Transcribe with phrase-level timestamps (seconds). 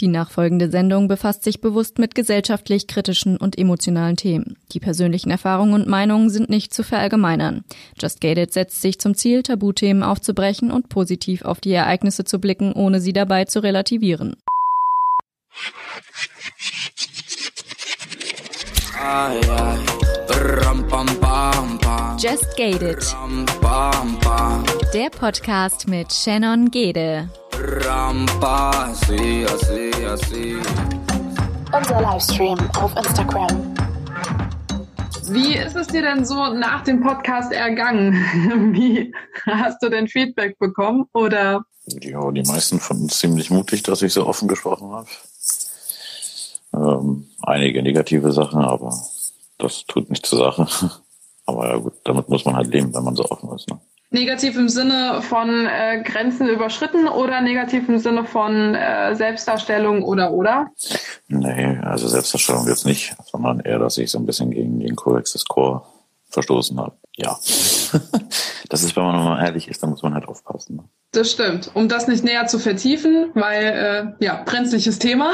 [0.00, 4.56] Die nachfolgende Sendung befasst sich bewusst mit gesellschaftlich kritischen und emotionalen Themen.
[4.72, 7.64] Die persönlichen Erfahrungen und Meinungen sind nicht zu verallgemeinern.
[7.98, 12.72] Just Gated setzt sich zum Ziel, Tabuthemen aufzubrechen und positiv auf die Ereignisse zu blicken,
[12.74, 14.36] ohne sie dabei zu relativieren.
[22.18, 23.16] Just Gated.
[24.92, 27.30] Der Podcast mit Shannon Gede.
[27.58, 30.56] Rampa, así, así, así.
[31.72, 33.74] Unser Livestream auf Instagram.
[35.28, 38.12] Wie ist es dir denn so nach dem Podcast ergangen?
[38.74, 39.12] Wie
[39.46, 41.06] hast du denn Feedback bekommen?
[41.14, 41.64] Oder?
[41.86, 45.08] Ja, die meisten fanden es ziemlich mutig, dass ich so offen gesprochen habe.
[46.74, 48.96] Ähm, einige negative Sachen, aber
[49.58, 50.68] das tut nicht zur Sache.
[51.48, 53.70] Aber ja gut, damit muss man halt leben, wenn man so offen ist.
[53.70, 53.78] Ne?
[54.10, 60.30] Negativ im Sinne von äh, Grenzen überschritten oder negativ im Sinne von äh, Selbstdarstellung oder
[60.30, 60.68] oder?
[61.28, 65.32] Nee, also Selbstdarstellung jetzt nicht, sondern eher, dass ich so ein bisschen gegen den Kodex
[65.32, 65.86] des Chor
[66.30, 66.96] verstoßen habe.
[67.16, 67.38] Ja.
[68.68, 70.76] das ist, wenn man nochmal ehrlich ist, dann muss man halt aufpassen.
[70.76, 70.84] Ne?
[71.12, 71.70] Das stimmt.
[71.72, 75.32] Um das nicht näher zu vertiefen, weil, äh, ja, brenzliches Thema.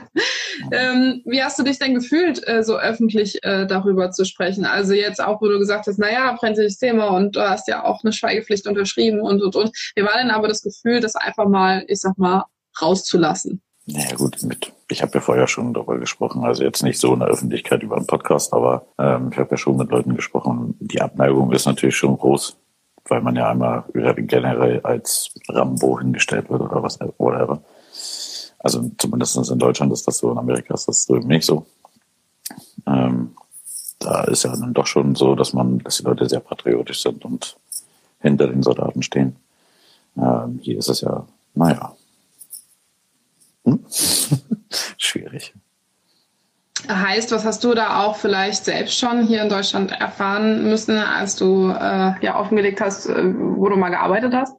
[0.72, 4.64] ähm, wie hast du dich denn gefühlt, äh, so öffentlich äh, darüber zu sprechen?
[4.64, 8.02] Also jetzt auch, wo du gesagt hast, naja, brenzliches Thema und du hast ja auch
[8.02, 9.70] eine Schweigepflicht unterschrieben und, und, und.
[9.94, 12.44] Wie war denn aber das Gefühl, das einfach mal, ich sag mal,
[12.80, 13.62] rauszulassen?
[13.86, 17.20] Naja gut, mit, ich habe ja vorher schon darüber gesprochen, also jetzt nicht so in
[17.20, 20.74] der Öffentlichkeit über einen Podcast, aber ähm, ich habe ja schon mit Leuten gesprochen.
[20.80, 22.56] Die Abneigung ist natürlich schon groß,
[23.08, 27.62] weil man ja einmal generell als Rambo hingestellt wird oder was, whatever.
[28.58, 31.66] Also zumindest in Deutschland ist das so, in Amerika ist das drüben nicht so.
[32.86, 33.36] Ähm,
[33.98, 37.24] da ist ja dann doch schon so, dass man, dass die Leute sehr patriotisch sind
[37.26, 37.56] und
[38.20, 39.36] hinter den Soldaten stehen.
[40.16, 41.94] Ähm, hier ist es ja, naja,
[43.64, 43.84] hm?
[44.98, 45.54] Schwierig.
[46.88, 51.36] Heißt, was hast du da auch vielleicht selbst schon hier in Deutschland erfahren müssen, als
[51.36, 54.54] du äh, ja offengelegt hast, äh, wo du mal gearbeitet hast?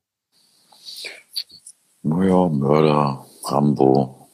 [2.01, 4.27] Naja, Mörder, Rambo.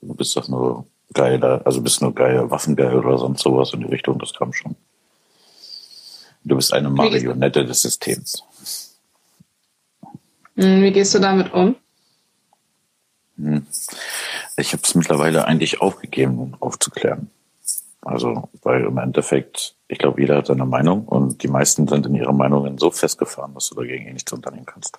[0.00, 3.86] Du bist doch nur geiler, also bist nur geil, Waffengeil oder sonst sowas in die
[3.86, 4.74] Richtung, das kam schon.
[6.42, 8.98] Du bist eine Marionette des Systems.
[10.56, 11.76] Hm, wie gehst du damit um?
[13.42, 13.66] Hm.
[14.56, 17.30] Ich habe es mittlerweile eigentlich aufgegeben, um aufzuklären.
[18.02, 22.14] Also, weil im Endeffekt, ich glaube, jeder hat seine Meinung und die meisten sind in
[22.14, 24.98] ihren Meinungen so festgefahren, dass du dagegen eh nichts unternehmen kannst.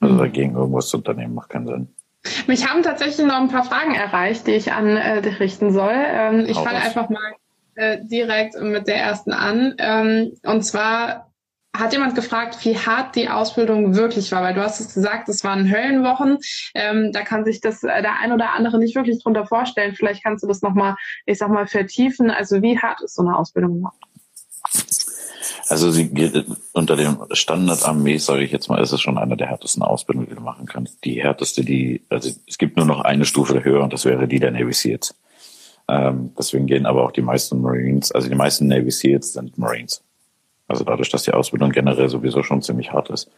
[0.00, 0.18] Also mhm.
[0.18, 1.88] dagegen irgendwas zu unternehmen macht keinen Sinn.
[2.46, 5.94] Mich haben tatsächlich noch ein paar Fragen erreicht, die ich an äh, dich richten soll.
[5.94, 7.32] Ähm, ich fange einfach mal
[7.74, 9.74] äh, direkt mit der ersten an.
[9.78, 11.27] Ähm, und zwar
[11.76, 15.44] hat jemand gefragt, wie hart die Ausbildung wirklich war, weil du hast es gesagt, es
[15.44, 16.38] waren Höllenwochen.
[16.74, 19.94] Ähm, da kann sich das äh, der ein oder andere nicht wirklich drunter vorstellen.
[19.94, 20.96] Vielleicht kannst du das nochmal,
[21.26, 22.30] ich sag mal, vertiefen.
[22.30, 24.02] Also wie hart ist so eine Ausbildung überhaupt?
[25.68, 29.48] Also sie geht unter dem Standardarmee, sage ich jetzt mal, ist es schon eine der
[29.48, 31.04] härtesten Ausbildungen, die du machen kannst.
[31.04, 34.40] Die härteste, die, also es gibt nur noch eine Stufe höher und das wäre die
[34.40, 35.14] der Navy Seals.
[35.86, 40.02] Ähm, deswegen gehen aber auch die meisten Marines, also die meisten Navy Seals sind Marines.
[40.68, 43.30] Also dadurch, dass die Ausbildung generell sowieso schon ziemlich hart ist,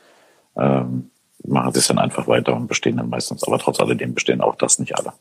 [0.56, 1.10] ähm,
[1.44, 3.44] machen sie es dann einfach weiter und bestehen dann meistens.
[3.44, 5.12] Aber trotz alledem bestehen auch das nicht alle.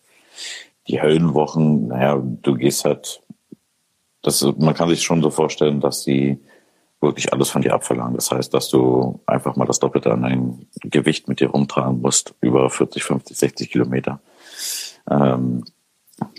[0.87, 3.21] Die Höllenwochen, naja, du gehst halt,
[4.21, 6.39] das, man kann sich schon so vorstellen, dass sie
[6.99, 8.15] wirklich alles von dir abverlangen.
[8.15, 12.33] Das heißt, dass du einfach mal das Doppelte an dein Gewicht mit dir rumtragen musst,
[12.41, 14.19] über 40, 50, 60 Kilometer.
[15.09, 15.63] Ähm,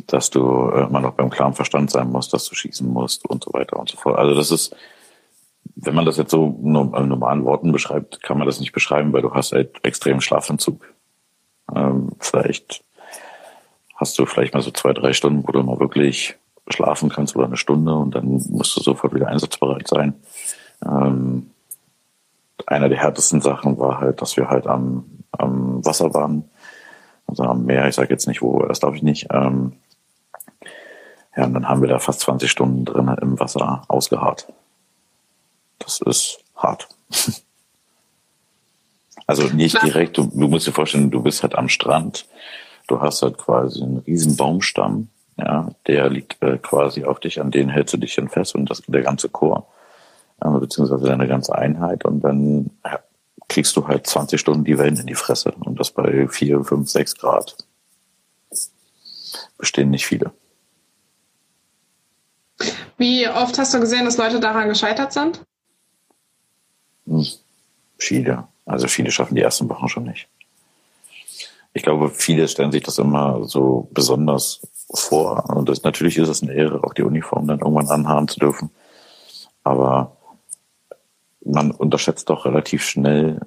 [0.06, 3.44] dass du äh, immer noch beim klaren Verstand sein musst, dass du schießen musst und
[3.44, 4.18] so weiter und so fort.
[4.18, 4.74] Also das ist,
[5.76, 9.22] wenn man das jetzt so in normalen Worten beschreibt, kann man das nicht beschreiben, weil
[9.22, 10.92] du hast halt extremen Schlafentzug.
[11.74, 12.82] Ähm, vielleicht
[13.96, 16.36] hast du vielleicht mal so zwei, drei Stunden, wo du mal wirklich
[16.68, 20.14] schlafen kannst oder eine Stunde und dann musst du sofort wieder einsatzbereit sein.
[20.84, 21.50] Ähm,
[22.66, 26.48] einer der härtesten Sachen war halt, dass wir halt am, am Wasser waren,
[27.26, 29.28] also am Meer, ich sage jetzt nicht wo, das darf ich nicht.
[29.32, 29.72] Ähm,
[31.36, 34.48] ja, und dann haben wir da fast 20 Stunden drin im Wasser ausgeharrt.
[35.80, 36.88] Das ist hart.
[39.26, 42.26] Also nicht direkt, du, du, musst dir vorstellen, du bist halt am Strand,
[42.88, 45.06] du hast halt quasi einen riesen Baumstamm,
[45.36, 48.68] ja, der liegt äh, quasi auf dich, an den hältst du dich dann fest und
[48.68, 49.68] das der ganze Chor,
[50.40, 52.98] äh, beziehungsweise deine ganze Einheit und dann äh,
[53.48, 56.90] kriegst du halt 20 Stunden die Wellen in die Fresse und das bei 4, 5,
[56.90, 57.56] 6 Grad.
[59.58, 60.32] Bestehen nicht viele.
[62.96, 65.40] Wie oft hast du gesehen, dass Leute daran gescheitert sind?
[67.98, 68.48] Viele.
[68.66, 70.28] Also viele schaffen die ersten Wochen schon nicht.
[71.72, 74.60] ich glaube, viele stellen sich das immer so besonders
[74.92, 75.44] vor.
[75.50, 78.70] Und das, natürlich ist es eine Ehre, auch die Uniform dann irgendwann anhaben zu dürfen.
[79.62, 80.16] Aber
[81.44, 83.40] man unterschätzt doch relativ schnell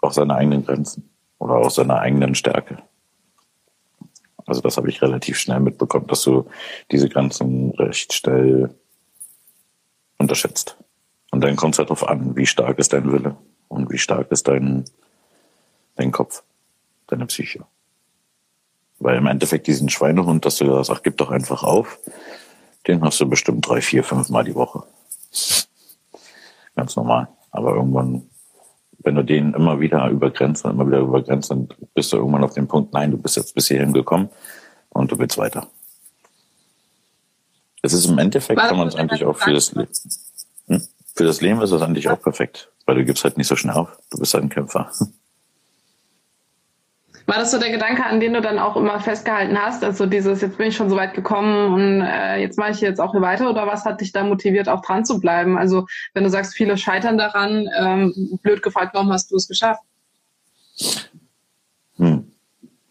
[0.00, 2.82] auch seine eigenen Grenzen oder auch seine eigenen Stärke.
[4.46, 6.46] Also das habe ich relativ schnell mitbekommen, dass du
[6.90, 8.74] diese Grenzen recht schnell
[10.18, 10.76] unterschätzt.
[11.34, 13.36] Und dann kommt es halt darauf an, wie stark ist dein Wille
[13.66, 14.84] und wie stark ist dein,
[15.96, 16.44] dein Kopf,
[17.08, 17.64] deine Psyche.
[19.00, 21.98] Weil im Endeffekt diesen Schweinehund, dass du sagst, ach, gib doch einfach auf,
[22.86, 24.84] den hast du bestimmt drei, vier, fünf Mal die Woche.
[26.76, 27.26] Ganz normal.
[27.50, 28.30] Aber irgendwann,
[28.98, 32.54] wenn du den immer wieder übergrenzt und immer wieder übergrenzt, dann bist du irgendwann auf
[32.54, 34.28] dem Punkt, nein, du bist jetzt bis hierhin gekommen
[34.90, 35.66] und du willst weiter.
[37.82, 39.90] Es ist im Endeffekt, kann man es eigentlich auch für das Leben.
[40.68, 40.82] Hm?
[41.14, 43.74] Für das Leben ist das eigentlich auch perfekt, weil du gibst halt nicht so schnell
[43.74, 43.88] auf.
[44.10, 44.90] Du bist halt ein Kämpfer.
[47.26, 49.82] War das so der Gedanke, an den du dann auch immer festgehalten hast?
[49.82, 53.00] Also dieses, jetzt bin ich schon so weit gekommen und äh, jetzt mache ich jetzt
[53.00, 55.56] auch hier weiter oder was hat dich da motiviert, auch dran zu bleiben?
[55.56, 59.80] Also wenn du sagst, viele scheitern daran, ähm, blöd gefragt, warum hast du es geschafft?
[61.96, 62.30] Hm.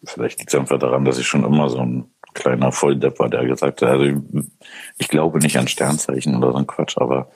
[0.03, 3.45] Vielleicht liegt es einfach daran, dass ich schon immer so ein kleiner Volldepp war, der
[3.45, 4.15] gesagt hat, also ich,
[4.97, 7.29] ich glaube nicht an Sternzeichen oder so ein Quatsch, aber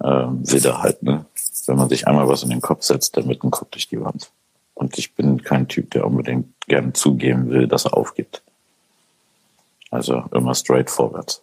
[0.00, 1.24] äh, da halt, ne?
[1.66, 4.00] Wenn man sich einmal was in den Kopf setzt, dann mit dem Kopf durch die
[4.00, 4.30] Wand.
[4.74, 8.42] Und ich bin kein Typ, der unbedingt gern zugeben will, dass er aufgibt.
[9.90, 11.42] Also immer straight vorwärts.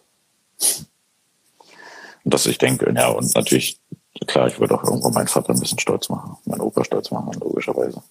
[2.24, 3.78] Und dass ich denke, ja, und natürlich,
[4.26, 7.32] klar, ich würde auch irgendwo meinen Vater ein bisschen stolz machen, meinen Opa stolz machen,
[7.40, 8.02] logischerweise.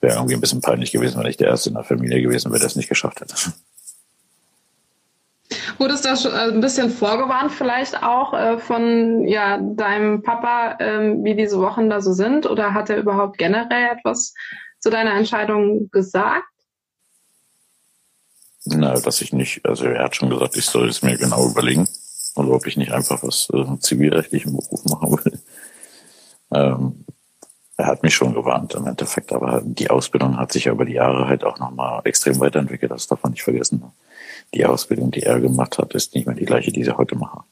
[0.00, 2.60] Wäre irgendwie ein bisschen peinlich gewesen, wenn ich der Erste in der Familie gewesen wäre,
[2.60, 3.34] der es nicht geschafft hätte.
[5.78, 11.34] Wurdest du da ein bisschen vorgewarnt vielleicht auch äh, von ja, deinem Papa, ähm, wie
[11.34, 12.46] diese Wochen da so sind?
[12.46, 14.34] Oder hat er überhaupt generell etwas
[14.80, 16.44] zu deiner Entscheidung gesagt?
[18.64, 21.86] Na, dass ich nicht, also er hat schon gesagt, ich soll es mir genau überlegen.
[22.36, 25.38] Also ob ich nicht einfach was äh, zivilrechtlichen Beruf machen will.
[26.52, 27.04] Ähm,
[27.76, 30.92] er hat mich schon gewarnt im Endeffekt, aber die Ausbildung hat sich ja über die
[30.92, 33.82] Jahre halt auch nochmal extrem weiterentwickelt, das darf man nicht vergessen
[34.54, 37.42] die Ausbildung, die er gemacht hat, ist nicht mehr die gleiche, die sie heute machen.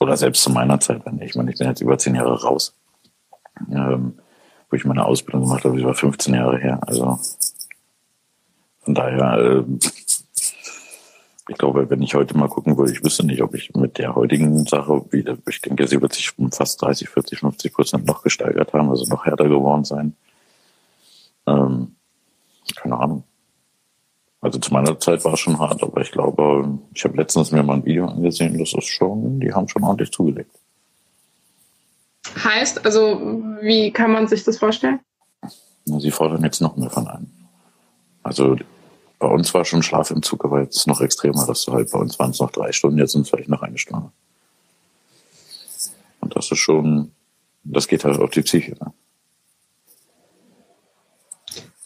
[0.00, 2.74] Oder selbst zu meiner Zeit, ich meine, ich bin jetzt über zehn Jahre raus,
[3.70, 4.18] ähm,
[4.68, 6.80] wo ich meine Ausbildung gemacht habe, war 15 Jahre her.
[6.86, 7.18] Also
[8.80, 9.64] von daher, äh,
[11.48, 14.14] ich glaube, wenn ich heute mal gucken würde, ich wüsste nicht, ob ich mit der
[14.14, 18.22] heutigen Sache wieder, ich denke, sie wird sich um fast 30, 40, 50 Prozent noch
[18.22, 20.16] gesteigert haben, also noch härter geworden sein.
[21.46, 21.94] Ähm,
[22.74, 23.24] keine Ahnung.
[24.44, 27.62] Also zu meiner Zeit war es schon hart, aber ich glaube, ich habe letztens mir
[27.62, 30.50] mal ein Video angesehen, das ist schon, die haben schon ordentlich zugelegt.
[32.44, 35.00] Heißt, also wie kann man sich das vorstellen?
[35.86, 37.30] Sie fordern jetzt noch mehr von einem.
[38.22, 38.58] Also
[39.18, 41.90] bei uns war schon Schlaf im Zug, aber jetzt ist noch extremer, dass du halt
[41.90, 44.12] bei uns waren es noch drei Stunden, jetzt sind es vielleicht noch eine Stunde.
[46.20, 47.12] Und das ist schon,
[47.62, 48.72] das geht halt auf die Psyche.
[48.72, 48.92] Ne?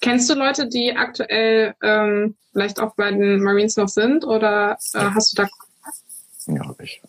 [0.01, 5.11] Kennst du Leute, die aktuell ähm, vielleicht auch bei den Marines noch sind oder äh,
[5.15, 5.49] hast du da
[6.47, 7.03] Ja, habe ich.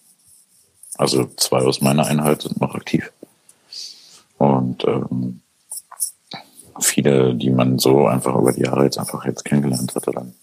[0.97, 3.11] Also zwei aus meiner Einheit sind noch aktiv.
[4.37, 5.41] Und ähm,
[6.79, 10.33] viele, die man so einfach über die Jahre jetzt einfach jetzt kennengelernt hatte, dann,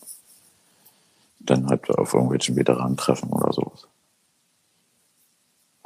[1.40, 3.86] dann halt auf irgendwelchen Veteranentreffen oder sowas.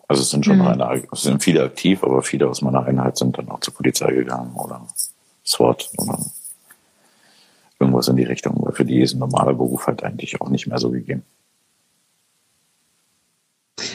[0.09, 0.67] Also es sind schon mhm.
[0.67, 4.13] eine, es sind viele aktiv, aber viele aus meiner Einheit sind dann auch zur Polizei
[4.13, 4.87] gegangen oder
[5.45, 6.19] SWAT oder
[7.81, 10.67] Irgendwas in die Richtung, weil für die ist ein normaler Beruf halt eigentlich auch nicht
[10.67, 11.25] mehr so gegeben.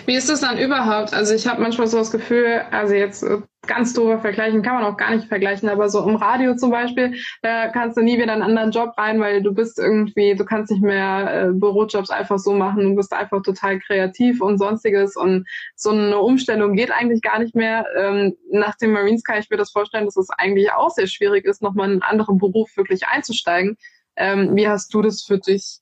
[0.06, 1.14] Wie ist das dann überhaupt?
[1.14, 4.84] Also ich habe manchmal so das Gefühl, also jetzt äh, ganz doof vergleichen, kann man
[4.84, 8.34] auch gar nicht vergleichen, aber so im Radio zum Beispiel, da kannst du nie wieder
[8.34, 12.40] einen anderen Job rein, weil du bist irgendwie, du kannst nicht mehr äh, Bürojobs einfach
[12.40, 17.22] so machen, du bist einfach total kreativ und sonstiges und so eine Umstellung geht eigentlich
[17.22, 17.86] gar nicht mehr.
[17.98, 21.46] Ähm, nach den Marines kann ich mir das vorstellen, dass es eigentlich auch sehr schwierig
[21.46, 23.78] ist, nochmal in einen anderen Beruf wirklich einzusteigen.
[24.16, 25.80] Ähm, wie hast du das für dich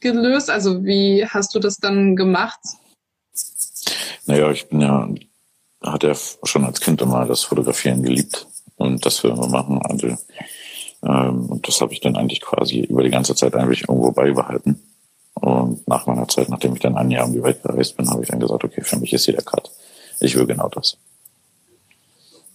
[0.00, 0.50] gelöst?
[0.50, 2.60] Also wie hast du das dann gemacht?
[4.28, 5.08] Naja, ich bin ja,
[5.82, 9.80] hat er schon als Kind immer das Fotografieren geliebt und das Filme machen.
[9.82, 10.18] Also,
[11.02, 14.82] ähm, und das habe ich dann eigentlich quasi über die ganze Zeit eigentlich irgendwo beibehalten.
[15.32, 18.22] Und nach meiner Zeit, nachdem ich dann ein Jahr um die Welt gereist bin, habe
[18.22, 19.70] ich dann gesagt, okay, für mich ist hier der Cut.
[20.20, 20.98] Ich will genau das.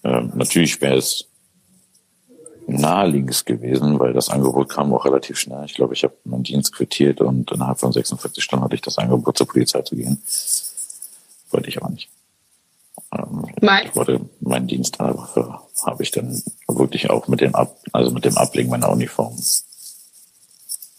[0.04, 1.26] Ähm, natürlich wäre es
[2.68, 5.66] naheliegend gewesen, weil das Angebot kam auch relativ schnell.
[5.66, 9.00] Ich glaube, ich habe meinen Dienst quittiert und innerhalb von 46 Stunden hatte ich das
[9.00, 10.22] Angebot, zur Polizei zu gehen
[11.54, 12.10] wollte ich aber nicht.
[13.12, 13.46] Ähm,
[13.84, 17.78] ich wurde, meinen Dienst an der Waffe habe ich dann wirklich auch mit dem Ab,
[17.92, 19.36] also mit dem Ablegen meiner Uniform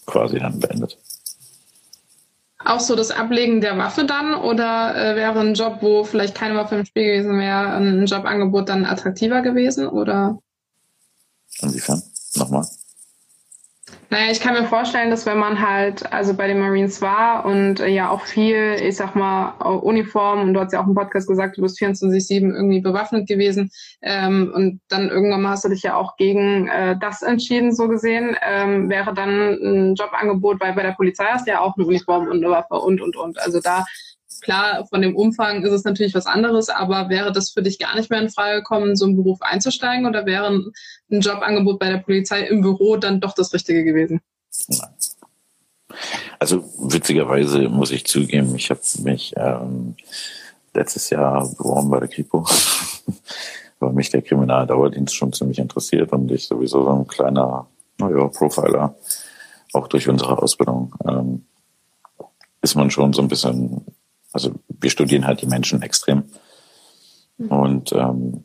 [0.05, 0.97] quasi dann beendet.
[2.63, 6.55] Auch so das Ablegen der Waffe dann oder äh, wäre ein Job, wo vielleicht keine
[6.55, 10.39] Waffe im Spiel gewesen wäre, ein Jobangebot dann attraktiver gewesen oder?
[11.61, 12.01] Inwiefern?
[12.35, 12.67] Nochmal?
[14.09, 17.79] Naja, ich kann mir vorstellen, dass wenn man halt also bei den Marines war und
[17.79, 21.27] äh, ja auch viel, ich sag mal, Uniform und du hast ja auch im Podcast
[21.27, 25.83] gesagt, du bist 24-7 irgendwie bewaffnet gewesen ähm, und dann irgendwann mal hast du dich
[25.83, 30.83] ja auch gegen äh, das entschieden, so gesehen, ähm, wäre dann ein Jobangebot, weil bei
[30.83, 33.39] der Polizei hast du ja auch eine Uniform und eine Waffe und und und.
[33.39, 33.85] Also da
[34.41, 37.95] Klar, von dem Umfang ist es natürlich was anderes, aber wäre das für dich gar
[37.95, 40.71] nicht mehr in Frage gekommen, so einen Beruf einzusteigen oder wäre
[41.11, 44.21] ein Jobangebot bei der Polizei im Büro dann doch das Richtige gewesen?
[44.67, 44.89] Nein.
[46.39, 49.95] Also witzigerweise muss ich zugeben, ich habe mich ähm,
[50.73, 52.45] letztes Jahr beworben bei der Kripo,
[53.79, 58.95] weil mich der Kriminaldauerdienst schon ziemlich interessiert und ich sowieso so ein kleiner, naja, Profiler,
[59.73, 61.45] auch durch unsere Ausbildung, ähm,
[62.61, 63.85] ist man schon so ein bisschen
[64.35, 66.25] also wir studieren halt die Menschen extrem.
[67.37, 67.47] Mhm.
[67.47, 68.43] Und ähm,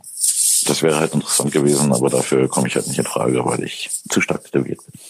[0.70, 3.90] das wäre halt interessant gewesen, aber dafür komme ich halt nicht in Frage, weil ich
[4.08, 5.00] zu stark tätowiert bin.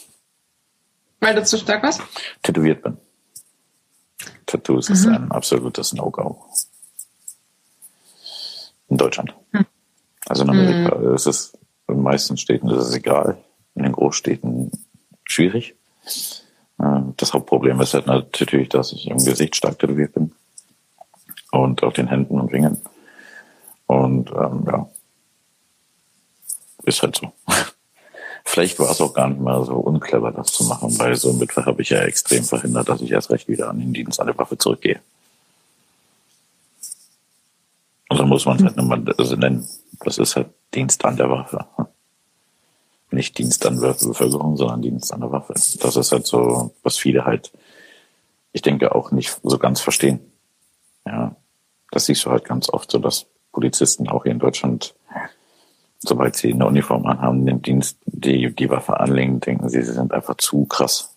[1.21, 2.01] Weil du zu stark was?
[2.43, 2.97] Tätowiert bin.
[4.47, 4.95] Tattoos mhm.
[4.95, 6.43] ist ein absolutes No-Go.
[8.89, 9.35] In Deutschland.
[9.53, 9.67] Mhm.
[10.27, 11.15] Also in Amerika mhm.
[11.15, 11.53] ist es
[11.89, 13.37] in den meisten Städten ist es egal.
[13.75, 14.71] In den Großstädten
[15.25, 15.75] schwierig.
[16.81, 20.33] Ähm, das Hauptproblem ist halt natürlich, dass ich im Gesicht stark tätowiert bin
[21.51, 22.81] und auf den Händen und Ringen.
[23.87, 24.89] Und ähm, ja,
[26.85, 27.33] ist halt so.
[28.45, 31.83] Vielleicht war es auch gar nicht mal so unclever, das zu machen, weil somit habe
[31.83, 34.57] ich ja extrem verhindert, dass ich erst recht wieder an den Dienst an der Waffe
[34.57, 35.01] zurückgehe.
[38.09, 39.69] Dann muss man es halt nochmal also nennen.
[40.01, 41.65] Das ist halt Dienst an der Waffe.
[43.13, 45.55] Nicht Dienst an der Bevölkerung, sondern Dienst an der Waffe.
[45.55, 47.53] Das ist halt so, was viele halt,
[48.53, 50.21] ich denke, auch nicht so ganz verstehen.
[51.07, 51.37] Ja,
[51.91, 54.95] das siehst du halt ganz oft so, dass Polizisten auch hier in Deutschland,
[56.01, 60.13] sobald sie eine Uniform anhaben, den Dienst, die, die Waffe anlegen, denken sie, sie sind
[60.13, 61.15] einfach zu krass.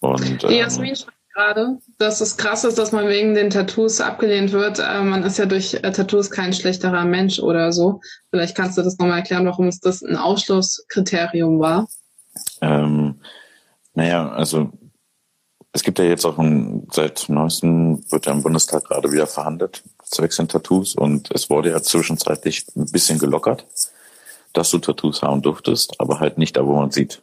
[0.00, 4.52] Und, ähm, Jasmin schreibt gerade, dass es krass ist, dass man wegen den Tattoos abgelehnt
[4.52, 4.78] wird.
[4.78, 8.00] Äh, man ist ja durch äh, Tattoos kein schlechterer Mensch oder so.
[8.30, 11.88] Vielleicht kannst du das nochmal erklären, warum es das ein Ausschlusskriterium war.
[12.60, 13.20] Ähm,
[13.94, 14.70] naja, also
[15.72, 19.82] es gibt ja jetzt auch ein, seit neuestem wird ja im Bundestag gerade wieder verhandelt,
[20.04, 20.94] zwecks den Tattoos.
[20.94, 23.66] Und es wurde ja zwischenzeitlich ein bisschen gelockert,
[24.52, 27.22] dass du Tattoos haben durftest, aber halt nicht da, wo man sieht.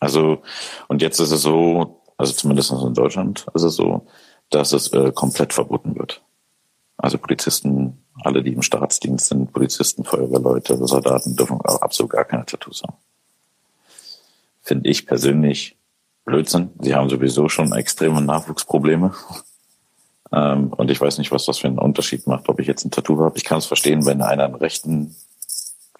[0.00, 0.42] Also,
[0.88, 4.06] und jetzt ist es so, also zumindest in Deutschland ist es so,
[4.48, 6.22] dass es äh, komplett verboten wird.
[6.96, 12.82] Also Polizisten, alle, die im Staatsdienst sind, Polizisten, Feuerwehrleute, Soldaten dürfen absolut gar keine Tattoos
[12.82, 12.96] haben.
[14.62, 15.76] Finde ich persönlich
[16.24, 16.70] Blödsinn.
[16.80, 19.14] Sie haben sowieso schon extreme Nachwuchsprobleme.
[20.32, 22.90] Ähm, und ich weiß nicht, was das für einen Unterschied macht, ob ich jetzt ein
[22.90, 23.36] Tattoo habe.
[23.36, 25.14] Ich kann es verstehen, wenn einer einen rechten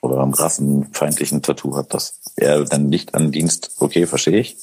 [0.02, 4.56] oder einen rassenfeindlichen Tattoo hat, dass er dann nicht an Dienst, okay, verstehe ich.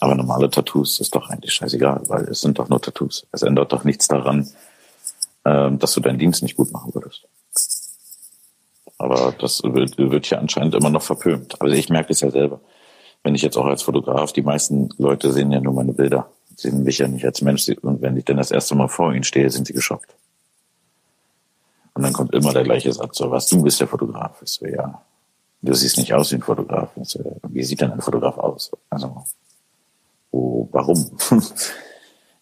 [0.00, 3.26] Aber normale Tattoos ist doch eigentlich scheißegal, weil es sind doch nur Tattoos.
[3.30, 4.50] Es ändert doch nichts daran,
[5.44, 7.26] ähm, dass du deinen Dienst nicht gut machen würdest.
[8.98, 11.60] Aber das wird, wird ja anscheinend immer noch verpönt.
[11.60, 12.60] Also ich merke es ja selber
[13.24, 16.82] wenn ich jetzt auch als Fotograf, die meisten Leute sehen ja nur meine Bilder, sehen
[16.82, 17.68] mich ja nicht als Mensch.
[17.82, 20.14] Und wenn ich dann das erste Mal vor ihnen stehe, sind sie geschockt.
[21.94, 24.42] Und dann kommt immer der gleiche Satz, so was, du bist der Fotograf.
[24.42, 25.02] Ich so, ja,
[25.62, 26.90] du siehst nicht aus wie ein Fotograf.
[26.96, 28.72] Ich so, wie sieht denn ein Fotograf aus?
[28.90, 29.24] Also,
[30.32, 31.16] oh, warum?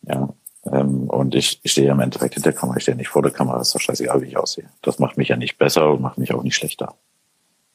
[0.03, 0.29] ja,
[0.71, 3.33] ähm, und ich, stehe ja im Endeffekt hinter der Kamera, ich stehe nicht vor der
[3.33, 4.69] Kamera, ist doch scheißegal, wie ich aussehe.
[4.81, 6.95] Das macht mich ja nicht besser und macht mich auch nicht schlechter.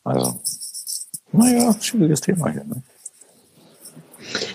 [0.03, 0.39] Also,
[1.31, 2.63] naja, schwieriges Thema hier.
[2.63, 2.81] Ne?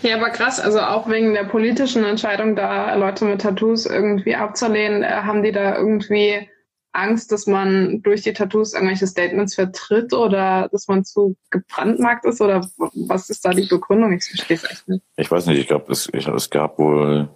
[0.02, 5.02] Ja, aber krass, also auch wegen der politischen Entscheidung, da Leute mit Tattoos irgendwie abzulehnen,
[5.02, 6.48] äh, haben die da irgendwie
[6.92, 12.40] Angst, dass man durch die Tattoos irgendwelche Statements vertritt oder dass man zu gebrandmarkt ist
[12.40, 14.12] oder was ist da die Begründung?
[14.12, 15.02] Ich verstehe es echt nicht.
[15.16, 17.28] Ich weiß nicht, ich glaube, es, es gab wohl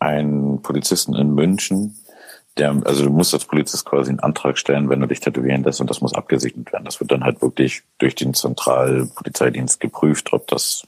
[0.00, 1.96] einen Polizisten in München,
[2.58, 5.80] der, also du musst als Polizist quasi einen Antrag stellen, wenn du dich tätowieren lässt
[5.80, 6.84] und das muss abgesegnet werden.
[6.84, 10.86] Das wird dann halt wirklich durch den Zentralpolizeidienst geprüft, ob das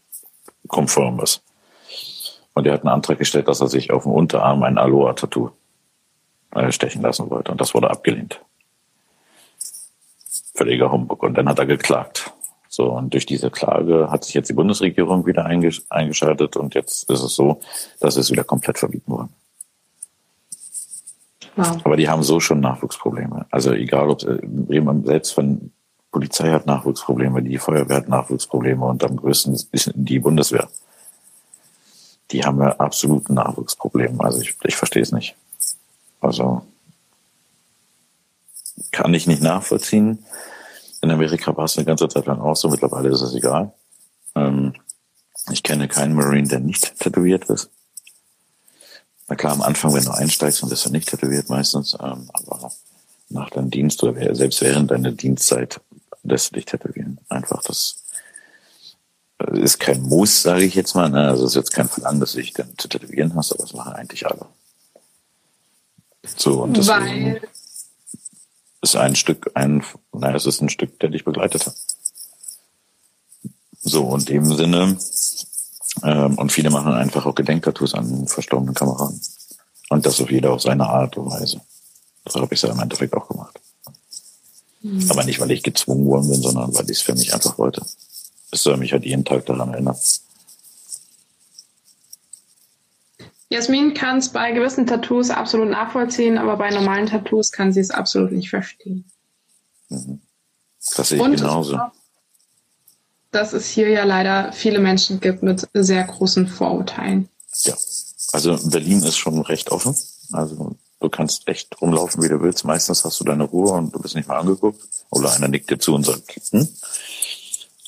[0.69, 1.43] konform ist.
[2.55, 5.51] Und er hat einen Antrag gestellt, dass er sich auf dem Unterarm ein Aloha-Tattoo
[6.55, 8.41] äh, stechen lassen wollte und das wurde abgelehnt.
[10.55, 11.23] Völliger Humbug.
[11.23, 12.33] Und dann hat er geklagt.
[12.69, 17.23] So, und durch diese Klage hat sich jetzt die Bundesregierung wieder eingeschaltet und jetzt ist
[17.23, 17.61] es so,
[17.99, 19.35] dass es wieder komplett verbieten worden.
[21.57, 21.79] Wow.
[21.85, 23.47] Aber die haben so schon Nachwuchsprobleme.
[23.51, 24.23] Also egal, ob
[24.69, 25.73] jemand selbst von
[26.11, 30.69] Polizei hat Nachwuchsprobleme, die Feuerwehr hat Nachwuchsprobleme und am größten ist die Bundeswehr.
[32.31, 34.23] Die haben ja absolut Nachwuchsprobleme.
[34.23, 35.37] Also ich, ich verstehe es nicht.
[36.21, 36.63] Also
[38.93, 40.25] kann ich nicht nachvollziehen.
[41.03, 43.73] In Amerika war es eine ganze Zeit lang auch so, mittlerweile ist es egal.
[44.35, 44.75] Ähm,
[45.51, 47.71] ich kenne keinen Marine, der nicht tätowiert ist.
[49.31, 52.73] Na klar, am Anfang, wenn du einsteigst, dann bist du nicht tätowiert meistens, ähm, aber
[53.29, 55.81] nach deinem Dienst oder selbst während deiner Dienstzeit
[56.25, 57.19] lässt du dich tätowieren.
[57.29, 58.03] Einfach das
[59.39, 61.09] äh, ist kein Muss, sage ich jetzt mal.
[61.09, 61.29] Ne?
[61.29, 63.73] Also es ist jetzt kein Verlangen, dass du dich dann zu tätowieren hast, aber das
[63.73, 64.47] machen eigentlich alle.
[66.37, 67.41] So, und deswegen Weil
[68.83, 71.77] ist ein Stück, ein, naja, es ist ein Stück, der dich begleitet hat.
[73.81, 74.99] So, und in dem Sinne,
[76.03, 79.21] ähm, und viele machen einfach auch Gedenktattoos an verstorbenen Kameraden.
[79.89, 81.61] Und das auf jede auf seine Art und Weise.
[82.25, 83.61] Das habe ich ja im Endeffekt auch gemacht.
[84.83, 85.11] Mhm.
[85.11, 87.85] Aber nicht, weil ich gezwungen worden bin, sondern weil ich es für mich einfach wollte.
[88.53, 89.97] Es soll mich halt jeden Tag daran erinnern.
[93.49, 97.91] Jasmin kann es bei gewissen Tattoos absolut nachvollziehen, aber bei normalen Tattoos kann sie es
[97.91, 99.05] absolut nicht verstehen.
[99.89, 100.21] Mhm.
[100.97, 101.79] Das sehe ich Und genauso.
[103.31, 107.29] Dass es hier ja leider viele Menschen gibt mit sehr großen Vorurteilen.
[107.63, 107.75] Ja,
[108.33, 109.95] also Berlin ist schon recht offen.
[110.33, 112.65] Also du kannst echt rumlaufen, wie du willst.
[112.65, 114.81] Meistens hast du deine Ruhe und du bist nicht mal angeguckt.
[115.11, 116.69] Oder einer nickt dir zu und sagt, hm?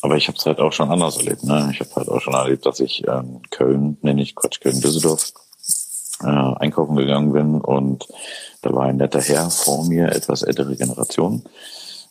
[0.03, 1.45] Aber ich habe es halt auch schon anders erlebt.
[1.45, 1.71] Ne?
[1.73, 5.33] Ich habe halt auch schon erlebt, dass ich ähm, Köln, nenne ich Quatsch, Köln, Düsseldorf,
[6.23, 8.09] äh, einkaufen gegangen bin und
[8.63, 11.45] da war ein netter Herr vor mir, etwas ältere Generation,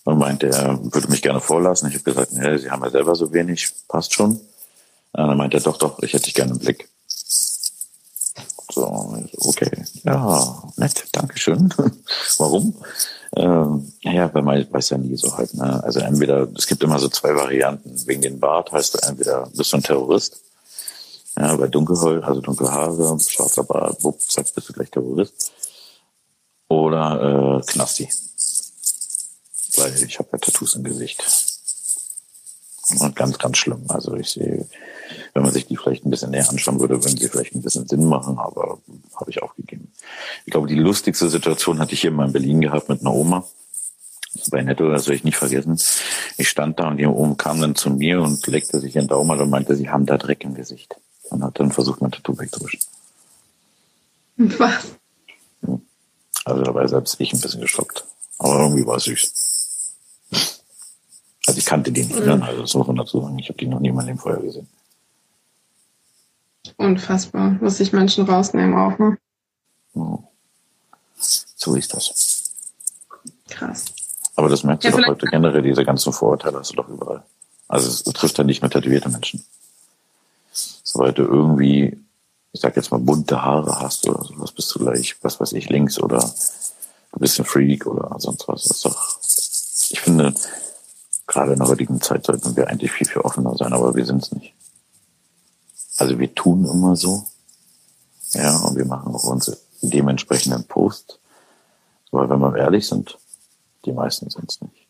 [0.03, 1.89] und meinte, er würde mich gerne vorlassen.
[1.89, 4.31] Ich habe gesagt, nee, Sie haben ja selber so wenig, passt schon.
[4.31, 6.89] Und dann meinte er, doch, doch, ich hätte dich gerne im Blick.
[8.71, 8.85] So,
[9.37, 9.69] okay,
[10.03, 11.73] ja, nett, Dankeschön.
[12.37, 12.73] Warum?
[13.35, 15.53] Ähm, ja, weil man weiß ja nie so halt.
[15.53, 15.83] Ne?
[15.83, 17.95] Also entweder, es gibt immer so zwei Varianten.
[18.07, 20.41] Wegen den Bart heißt du entweder bist du ein Terrorist
[21.37, 25.51] ja, bei Dunkelhäuser, also dunkle Haare, schwarzer Bart, wupp, zack, bist du gleich Terrorist.
[26.67, 28.09] Oder äh, Knasti.
[29.77, 31.23] Weil ich habe ja Tattoos im Gesicht.
[32.99, 33.85] Und ganz, ganz schlimm.
[33.87, 34.67] Also ich sehe,
[35.33, 37.87] wenn man sich die vielleicht ein bisschen näher anschauen würde, würden sie vielleicht ein bisschen
[37.87, 38.79] Sinn machen, aber
[39.15, 39.91] habe ich aufgegeben.
[40.45, 43.45] Ich glaube, die lustigste Situation hatte ich hier mal in Berlin gehabt mit einer Oma.
[44.49, 45.79] Bei Netto, das werde ich nicht vergessen.
[46.37, 49.39] Ich stand da und die Oma kam dann zu mir und legte sich ihren Daumen
[49.39, 50.95] und meinte, sie haben da Dreck im Gesicht
[51.29, 52.81] und hat dann versucht, mein Tattoo wegzuwischen.
[54.37, 54.85] Was?
[56.45, 58.05] Also dabei selbst ich ein bisschen geschockt.
[58.37, 59.33] Aber irgendwie war es süß.
[61.51, 62.35] Also ich kannte die nicht, ne?
[62.37, 62.43] mhm.
[62.43, 63.39] also das muss man dazu sagen.
[63.39, 64.67] Ich habe die noch nie in meinem vorher gesehen.
[66.77, 69.17] Unfassbar, was sich Menschen rausnehmen auch, ne?
[71.55, 72.53] So ist das.
[73.49, 73.85] Krass.
[74.35, 77.23] Aber das merkst ja, du doch heute generell, diese ganzen Vorurteile hast du doch überall.
[77.67, 79.43] Also es trifft ja nicht nur tätowierte Menschen
[80.91, 81.97] sobald du irgendwie,
[82.51, 85.69] ich sag jetzt mal, bunte Haare hast oder sowas, bist du gleich, was weiß ich,
[85.69, 86.19] links oder
[87.13, 88.63] du bist ein Freak oder sonst was.
[88.63, 89.19] Das ist doch,
[89.91, 90.33] ich finde,
[91.27, 94.23] gerade in der heutigen Zeit sollten wir eigentlich viel, viel offener sein, aber wir sind
[94.23, 94.53] es nicht.
[95.97, 97.25] Also wir tun immer so,
[98.33, 101.19] ja, und wir machen auch unsere dementsprechenden Post.
[102.11, 103.17] Aber wenn wir ehrlich sind,
[103.85, 104.87] die meisten sind es nicht.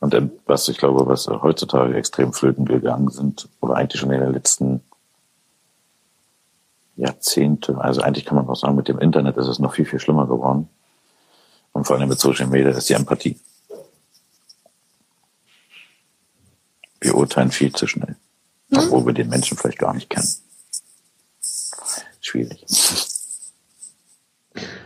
[0.00, 0.14] Und
[0.46, 4.82] was ich glaube, was heutzutage extrem flöten gegangen sind, oder eigentlich schon in den letzten
[6.96, 10.00] Jahrzehnte, also eigentlich kann man auch sagen, mit dem Internet ist es noch viel, viel
[10.00, 10.68] schlimmer geworden.
[11.72, 13.38] Und vor allem mit Social Media ist die Empathie.
[17.12, 18.16] Wir urteilen viel zu schnell,
[18.70, 18.78] hm?
[18.78, 20.28] obwohl wir den Menschen vielleicht gar nicht kennen.
[22.22, 22.64] Schwierig.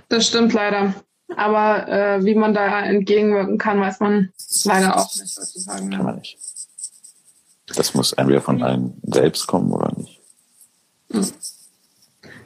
[0.08, 0.94] Das stimmt leider.
[1.36, 4.32] Aber äh, wie man da entgegenwirken kann, weiß man
[4.64, 5.88] leider auch nicht heutzutage.
[5.88, 6.36] Kann man nicht.
[7.76, 10.20] Das muss entweder von einem selbst kommen oder nicht.
[11.12, 11.30] Hm.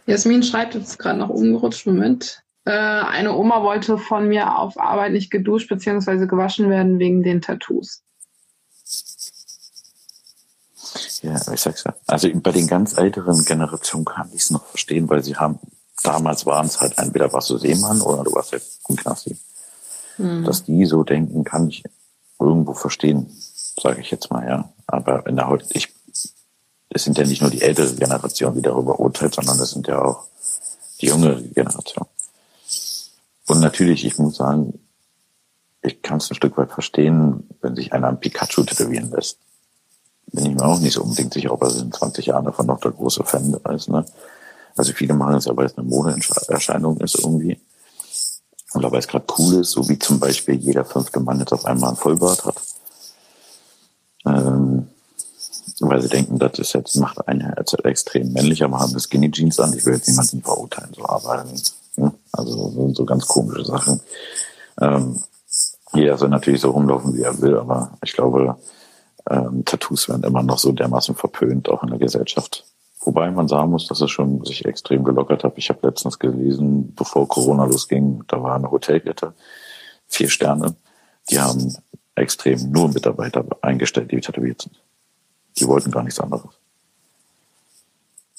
[0.05, 1.87] Jasmin schreibt jetzt gerade noch umgerutscht.
[1.87, 2.43] Moment.
[2.67, 6.27] Äh, eine Oma wollte von mir auf Arbeit nicht geduscht bzw.
[6.27, 8.03] gewaschen werden wegen den Tattoos.
[11.23, 11.95] Ja, ich sag's ja.
[12.07, 15.59] Also bei den ganz älteren Generationen kann ich es noch verstehen, weil sie haben,
[16.03, 19.37] damals waren es halt entweder warst du Seemann oder du warst ja ein Knasti.
[20.17, 20.45] Hm.
[20.45, 21.85] Dass die so denken, kann ich
[22.39, 23.31] irgendwo verstehen,
[23.81, 24.73] sage ich jetzt mal, ja.
[24.87, 25.93] Aber in der Haut, ich
[26.91, 30.03] es sind ja nicht nur die ältere Generation, die darüber urteilt, sondern das sind ja
[30.03, 30.25] auch
[31.01, 32.07] die jüngere Generation.
[33.47, 34.81] Und natürlich, ich muss sagen,
[35.83, 39.39] ich kann es ein Stück weit verstehen, wenn sich einer ein Pikachu tätowieren lässt.
[40.33, 42.81] Bin ich mir auch nicht so unbedingt sicher, ob er in 20 Jahren davon noch
[42.81, 43.89] der große Fan ist.
[43.89, 44.05] Ne?
[44.77, 47.61] Also viele machen es weil es eine Modeerscheinung ist irgendwie.
[48.75, 51.65] Oder weil es gerade cool ist, so wie zum Beispiel jeder fünfte Mann jetzt auf
[51.65, 52.57] einmal ein Vollbart hat.
[54.27, 54.87] Ähm,
[55.81, 57.53] weil sie denken, das ist jetzt, macht einen
[57.85, 59.73] extrem männlich, aber haben Skinny Jeans an.
[59.73, 61.45] Ich will jetzt niemanden verurteilen, so, aber,
[61.97, 64.01] ja, also, so, so ganz komische Sachen.
[64.81, 65.23] Ähm,
[65.95, 68.57] jeder soll natürlich so rumlaufen, wie er will, aber ich glaube,
[69.29, 72.65] ähm, Tattoos werden immer noch so dermaßen verpönt, auch in der Gesellschaft.
[73.03, 75.55] Wobei man sagen muss, dass es schon sich extrem gelockert hat.
[75.57, 79.33] Ich habe letztens gelesen, bevor Corona losging, da war eine Hotelkette,
[80.07, 80.77] vier Sterne,
[81.31, 81.77] die haben
[82.15, 84.83] extrem nur Mitarbeiter eingestellt, die tätowiert sind.
[85.59, 86.61] Die wollten gar nichts anderes.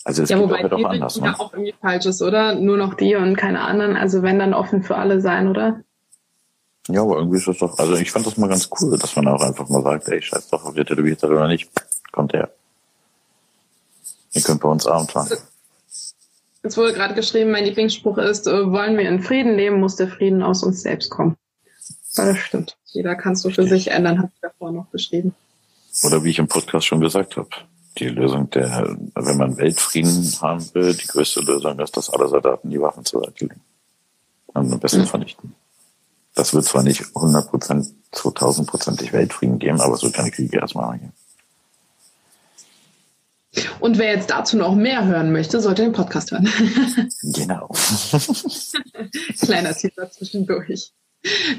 [0.03, 1.15] Also es ja, geht wobei halt auch anders.
[1.17, 1.39] Ja, ne?
[1.39, 2.55] auch irgendwie falsch ist, oder?
[2.55, 3.95] Nur noch die und keine anderen.
[3.95, 5.81] Also wenn dann offen für alle sein, oder?
[6.93, 9.27] Ja, aber irgendwie ist das doch, also ich fand das mal ganz cool, dass man
[9.27, 11.69] auch einfach mal sagt, ey, scheiß doch, ob ihr tätowiert seid oder nicht,
[12.11, 12.51] kommt her.
[14.33, 15.29] Ihr könnt bei uns Abend fahren.
[16.63, 20.07] Es wurde gerade geschrieben, mein Lieblingsspruch ist, äh, wollen wir in Frieden leben, muss der
[20.07, 21.35] Frieden aus uns selbst kommen.
[22.13, 22.77] Ja, das stimmt.
[22.85, 25.33] Jeder kann es so für sich ändern, hat ich davor noch beschrieben.
[26.03, 27.49] Oder wie ich im Podcast schon gesagt habe,
[27.97, 32.69] die Lösung der, wenn man Weltfrieden haben will, die größte Lösung ist, dass alle Soldaten
[32.69, 33.61] die Waffen zur Seite legen.
[34.47, 35.07] Und am besten mhm.
[35.07, 35.55] vernichten.
[36.35, 41.13] Das wird zwar nicht 100%, 2000%ig Weltfrieden geben, aber es wird keine Kriege erstmal geben.
[43.81, 46.47] Und wer jetzt dazu noch mehr hören möchte, sollte den Podcast hören.
[47.21, 47.67] genau.
[49.41, 50.93] Kleiner Teaser zwischendurch.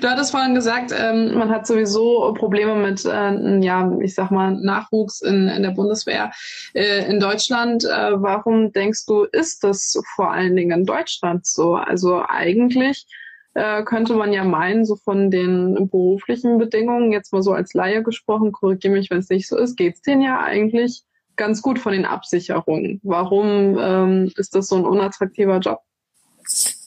[0.00, 4.56] Du hattest vorhin gesagt, ähm, man hat sowieso Probleme mit, äh, ja, ich sag mal,
[4.56, 6.32] Nachwuchs in, in der Bundeswehr
[6.74, 7.84] äh, in Deutschland.
[7.84, 11.76] Äh, warum denkst du, ist das vor allen Dingen in Deutschland so?
[11.76, 13.06] Also eigentlich
[13.54, 18.02] äh, könnte man ja meinen, so von den beruflichen Bedingungen, jetzt mal so als Laie
[18.02, 21.02] gesprochen, korrigiere mich, wenn es nicht so ist, geht's denen ja eigentlich
[21.36, 23.00] ganz gut von den Absicherungen.
[23.02, 25.80] Warum ähm, ist das so ein unattraktiver Job?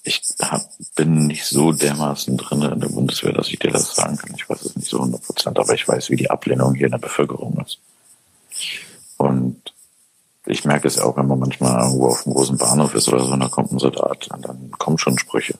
[0.03, 0.61] Ich hab,
[0.95, 4.35] bin nicht so dermaßen drin in der Bundeswehr, dass ich dir das sagen kann.
[4.35, 6.91] Ich weiß es nicht so 100 Prozent, aber ich weiß, wie die Ablehnung hier in
[6.91, 7.79] der Bevölkerung ist.
[9.17, 9.73] Und
[10.45, 13.33] ich merke es auch, wenn man manchmal irgendwo auf dem großen Bahnhof ist oder so,
[13.33, 15.55] und da kommt ein Soldat, und dann kommen schon Sprüche.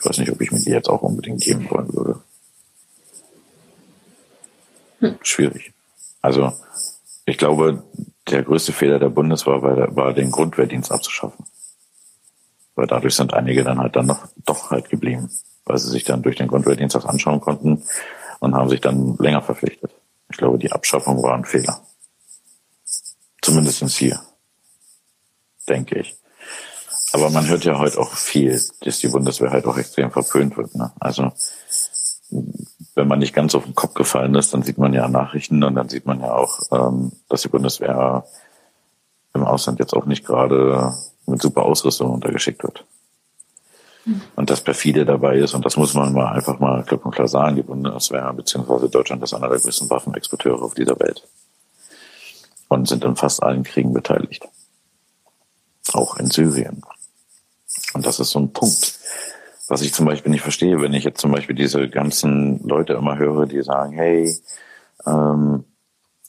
[0.00, 2.20] Ich weiß nicht, ob ich mir die jetzt auch unbedingt geben wollen würde.
[5.00, 5.18] Hm.
[5.22, 5.74] Schwierig.
[6.22, 6.52] Also,
[7.26, 7.82] ich glaube,
[8.28, 11.44] der größte Fehler der Bundeswehr war, war den Grundwehrdienst abzuschaffen.
[12.74, 15.30] Weil dadurch sind einige dann halt dann noch doch halt geblieben,
[15.64, 17.82] weil sie sich dann durch den Grundwehrdienst das anschauen konnten
[18.38, 19.92] und haben sich dann länger verpflichtet.
[20.30, 21.82] Ich glaube, die Abschaffung war ein Fehler.
[23.42, 24.20] Zumindestens hier.
[25.68, 26.19] Denke ich.
[27.12, 30.74] Aber man hört ja heute auch viel, dass die Bundeswehr halt auch extrem verpönt wird.
[30.74, 30.92] Ne?
[31.00, 31.32] Also
[32.94, 35.74] wenn man nicht ganz auf den Kopf gefallen ist, dann sieht man ja Nachrichten und
[35.74, 38.24] dann sieht man ja auch, ähm, dass die Bundeswehr
[39.34, 40.94] im Ausland jetzt auch nicht gerade
[41.26, 42.84] mit super Ausrüstung untergeschickt wird.
[44.04, 44.22] Mhm.
[44.36, 47.28] Und das perfide dabei ist, und das muss man mal einfach mal klipp und klar
[47.28, 48.88] sagen, die Bundeswehr bzw.
[48.88, 51.26] Deutschland ist einer der größten Waffenexporteure auf dieser Welt.
[52.68, 54.46] Und sind in fast allen Kriegen beteiligt.
[55.92, 56.82] Auch in Syrien.
[57.94, 58.98] Und das ist so ein Punkt.
[59.68, 63.18] Was ich zum Beispiel nicht verstehe, wenn ich jetzt zum Beispiel diese ganzen Leute immer
[63.18, 64.36] höre, die sagen, hey,
[65.06, 65.64] ähm,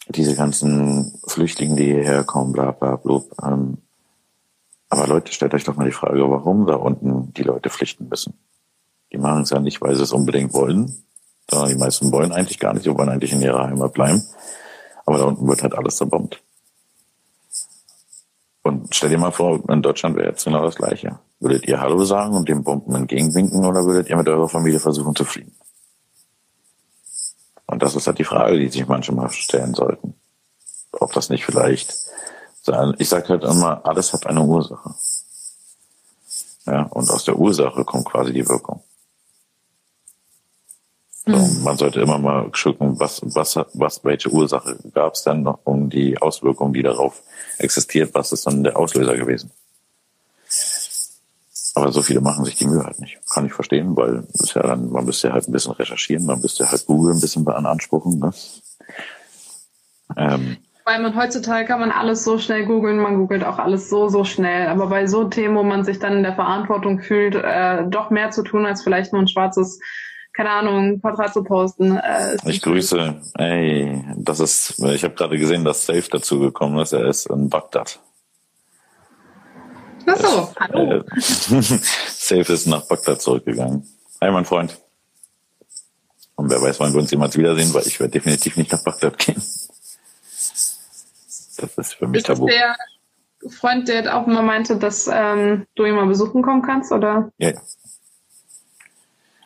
[0.10, 3.22] diese ganzen Flüchtlinge, die hierher kommen, bla bla bla.
[3.44, 3.78] Ähm,
[4.90, 8.34] aber Leute, stellt euch doch mal die Frage, warum da unten die Leute flüchten müssen.
[9.12, 11.04] Die machen es ja nicht, weil sie es unbedingt wollen,
[11.50, 14.24] sondern die meisten wollen eigentlich gar nicht, die wollen eigentlich in ihrer Heimat bleiben.
[15.06, 16.42] Aber da unten wird halt alles zerbombt.
[18.64, 21.20] Und stell dir mal vor, in Deutschland wäre jetzt genau das Gleiche.
[21.42, 25.16] Würdet ihr Hallo sagen und dem Bomben entgegenwinken oder würdet ihr mit eurer Familie versuchen
[25.16, 25.52] zu fliehen?
[27.66, 30.14] Und das ist halt die Frage, die sich manchmal stellen sollten.
[30.92, 31.96] Ob das nicht vielleicht,
[33.00, 34.94] ich sage halt immer, alles hat eine Ursache.
[36.68, 38.84] Ja, und aus der Ursache kommt quasi die Wirkung.
[41.26, 41.64] So, mhm.
[41.64, 45.90] Man sollte immer mal gucken, was, was, was, welche Ursache gab es denn noch um
[45.90, 47.24] die Auswirkungen, die darauf
[47.58, 49.50] existiert, was ist dann der Auslöser gewesen?
[51.82, 53.20] Aber so viele machen sich die Mühe halt nicht.
[53.34, 56.70] Kann ich verstehen, weil ist ja dann, man müsste halt ein bisschen recherchieren, man müsste
[56.70, 58.20] halt Google ein bisschen beanspruchen.
[58.20, 58.32] Ne?
[60.18, 64.10] Ähm, weil man heutzutage kann man alles so schnell googeln, man googelt auch alles so,
[64.10, 64.68] so schnell.
[64.68, 68.32] Aber bei so Themen, wo man sich dann in der Verantwortung fühlt, äh, doch mehr
[68.32, 69.80] zu tun, als vielleicht nur ein schwarzes
[70.34, 71.98] keine Ahnung, Porträt zu posten.
[71.98, 73.16] Äh, ich grüße.
[73.38, 76.94] Ey, das ist, ich habe gerade gesehen, dass Safe dazu gekommen ist.
[76.94, 78.00] Er ist in Bagdad.
[80.06, 80.98] Ach so, hallo.
[80.98, 83.88] Äh, Safe ist nach Bagdad zurückgegangen.
[84.22, 84.80] Hi, mein Freund.
[86.36, 89.18] Und wer weiß, wann wir uns jemals wiedersehen, weil ich werde definitiv nicht nach Bagdad
[89.18, 89.42] gehen.
[91.58, 92.48] Das ist für mich ist tabu.
[92.48, 92.76] der
[93.50, 97.32] Freund, der auch immer meinte, dass ähm, du ihn mal besuchen kommen kannst, oder?
[97.38, 97.62] Ja, ja.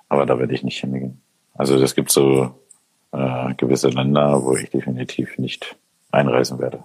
[0.08, 1.22] Aber da werde ich nicht hingehen.
[1.54, 2.62] Also es gibt so
[3.12, 5.76] äh, gewisse Länder, wo ich definitiv nicht
[6.12, 6.84] einreisen werde.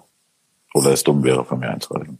[0.73, 2.19] Oder es dumm wäre, von mir einzureisen.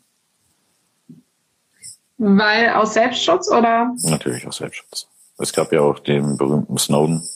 [2.23, 3.95] Weil aus Selbstschutz oder?
[4.03, 5.07] Natürlich aus Selbstschutz.
[5.39, 7.27] Es gab ja auch den berühmten Snowden,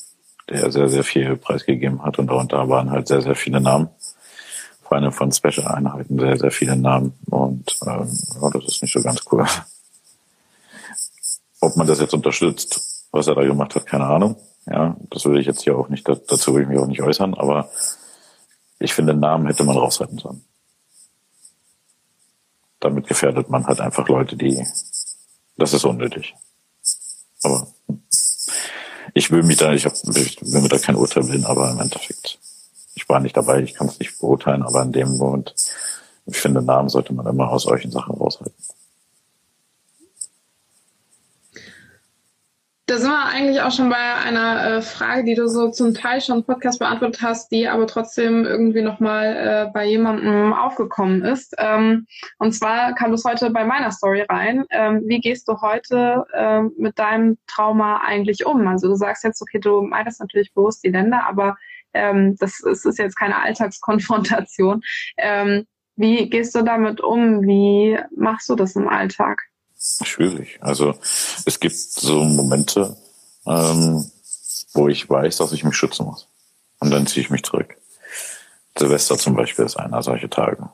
[0.47, 3.89] der sehr, sehr viel preisgegeben hat und darunter waren halt sehr, sehr viele Namen.
[4.83, 9.01] Vor allem von Special-Einheiten sehr, sehr viele Namen und ähm, ja, das ist nicht so
[9.01, 9.47] ganz cool.
[11.61, 14.35] Ob man das jetzt unterstützt, was er da gemacht hat, keine Ahnung.
[14.67, 17.33] Ja, das würde ich jetzt hier auch nicht, dazu will ich mich auch nicht äußern,
[17.33, 17.71] aber
[18.77, 20.43] ich finde, Namen hätte man rausretten sollen.
[22.85, 24.63] Damit gefährdet man halt einfach Leute, die,
[25.57, 26.35] das ist unnötig.
[27.41, 27.65] Aber
[29.15, 31.79] ich will mich da, ich, hab, ich will mir da kein Urteil bilden, aber im
[31.79, 32.37] Endeffekt,
[32.93, 35.55] ich war nicht dabei, ich kann es nicht beurteilen, aber in dem Moment,
[36.27, 38.53] ich finde, Namen sollte man immer aus solchen Sachen raushalten.
[42.87, 46.21] Da sind wir eigentlich auch schon bei einer äh, Frage, die du so zum Teil
[46.21, 51.55] schon im Podcast beantwortet hast, die aber trotzdem irgendwie nochmal äh, bei jemandem aufgekommen ist.
[51.57, 52.05] Ähm,
[52.37, 54.65] und zwar kam das heute bei meiner Story rein.
[54.69, 58.67] Ähm, wie gehst du heute ähm, mit deinem Trauma eigentlich um?
[58.67, 61.57] Also du sagst jetzt, okay, du meidest natürlich bewusst die Länder, aber
[61.93, 64.81] ähm, das, das ist jetzt keine Alltagskonfrontation.
[65.17, 67.41] Ähm, wie gehst du damit um?
[67.41, 69.41] Wie machst du das im Alltag?
[70.03, 70.59] Schwierig.
[70.61, 70.95] Also
[71.45, 72.95] es gibt so Momente,
[73.45, 74.09] ähm,
[74.73, 76.27] wo ich weiß, dass ich mich schützen muss.
[76.79, 77.75] Und dann ziehe ich mich zurück.
[78.77, 80.69] Silvester zum Beispiel ist einer solcher Tage.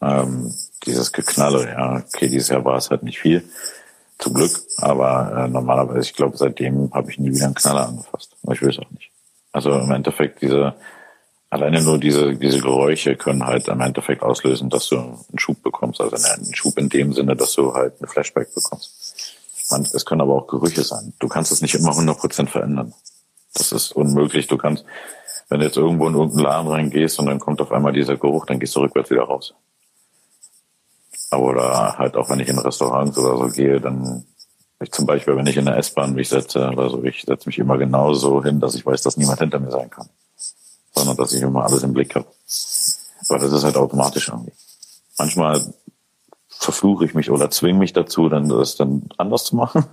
[0.00, 0.54] Ähm,
[0.86, 3.48] dieses Geknalle, ja, okay, dieses Jahr war es halt nicht viel,
[4.18, 8.36] zum Glück, aber äh, normalerweise, ich glaube, seitdem habe ich nie wieder einen Knaller angefasst.
[8.52, 9.10] Ich will es auch nicht.
[9.52, 10.74] Also im Endeffekt diese
[11.54, 16.00] alleine nur diese, diese Geräusche können halt im Endeffekt auslösen, dass du einen Schub bekommst.
[16.00, 19.38] Also einen Schub in dem Sinne, dass du halt eine Flashback bekommst.
[19.70, 21.14] Man, es können aber auch Gerüche sein.
[21.20, 22.92] Du kannst es nicht immer 100% verändern.
[23.54, 24.48] Das ist unmöglich.
[24.48, 24.84] Du kannst,
[25.48, 28.46] wenn du jetzt irgendwo in irgendeinen Laden reingehst und dann kommt auf einmal dieser Geruch,
[28.46, 29.54] dann gehst du rückwärts wieder raus.
[31.30, 34.24] Oder halt auch wenn ich in Restaurants oder so gehe, dann
[34.80, 37.58] ich zum Beispiel, wenn ich in der S-Bahn mich setze oder so, ich setze mich
[37.58, 40.08] immer genauso hin, dass ich weiß, dass niemand hinter mir sein kann
[40.94, 42.26] sondern dass ich immer alles im Blick habe.
[43.28, 44.52] Aber das ist halt automatisch irgendwie.
[45.18, 45.62] Manchmal
[46.48, 49.84] verfluche ich mich oder zwinge mich dazu, dann das dann anders zu machen,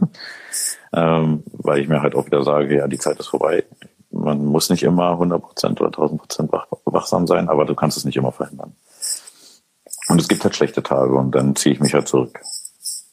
[0.93, 3.63] ähm, weil ich mir halt auch wieder sage, ja, die Zeit ist vorbei.
[4.11, 8.17] Man muss nicht immer 100% oder 1000% wach, wachsam sein, aber du kannst es nicht
[8.17, 8.75] immer verhindern.
[10.09, 12.39] Und es gibt halt schlechte Tage und dann ziehe ich mich halt zurück.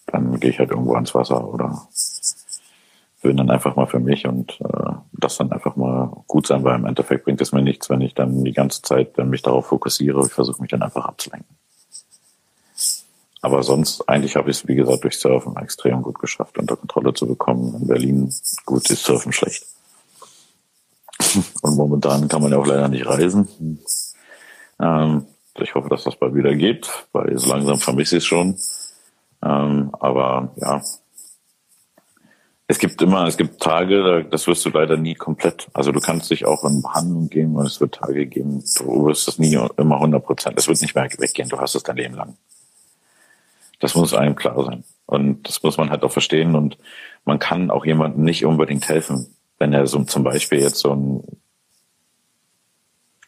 [0.06, 1.86] Dann gehe ich halt irgendwo ans Wasser oder
[3.22, 6.76] bin dann einfach mal für mich und äh, das dann einfach mal gut sein, weil
[6.76, 9.66] im Endeffekt bringt es mir nichts, wenn ich dann die ganze Zeit dann mich darauf
[9.66, 10.24] fokussiere.
[10.26, 11.56] Ich versuche mich dann einfach abzulenken.
[13.40, 17.14] Aber sonst, eigentlich habe ich es, wie gesagt, durch Surfen extrem gut geschafft, unter Kontrolle
[17.14, 17.74] zu bekommen.
[17.80, 19.64] In Berlin, gut, ist Surfen schlecht.
[21.62, 23.78] Und momentan kann man ja auch leider nicht reisen.
[24.80, 25.26] Ähm,
[25.60, 28.56] ich hoffe, dass das bald wieder geht, weil so langsam vermisse ich es schon.
[29.42, 30.82] Ähm, aber ja,
[32.70, 35.68] es gibt immer, es gibt Tage, das wirst du leider nie komplett.
[35.72, 39.26] Also du kannst dich auch in Behandlung gehen und es wird Tage geben, du wirst
[39.26, 40.58] das nie immer 100 Prozent.
[40.58, 41.48] Es wird nicht mehr weggehen.
[41.48, 42.36] Du hast es dein Leben lang.
[43.80, 44.84] Das muss einem klar sein.
[45.06, 46.54] Und das muss man halt auch verstehen.
[46.54, 46.76] Und
[47.24, 51.22] man kann auch jemandem nicht unbedingt helfen, wenn er so zum Beispiel jetzt so ein,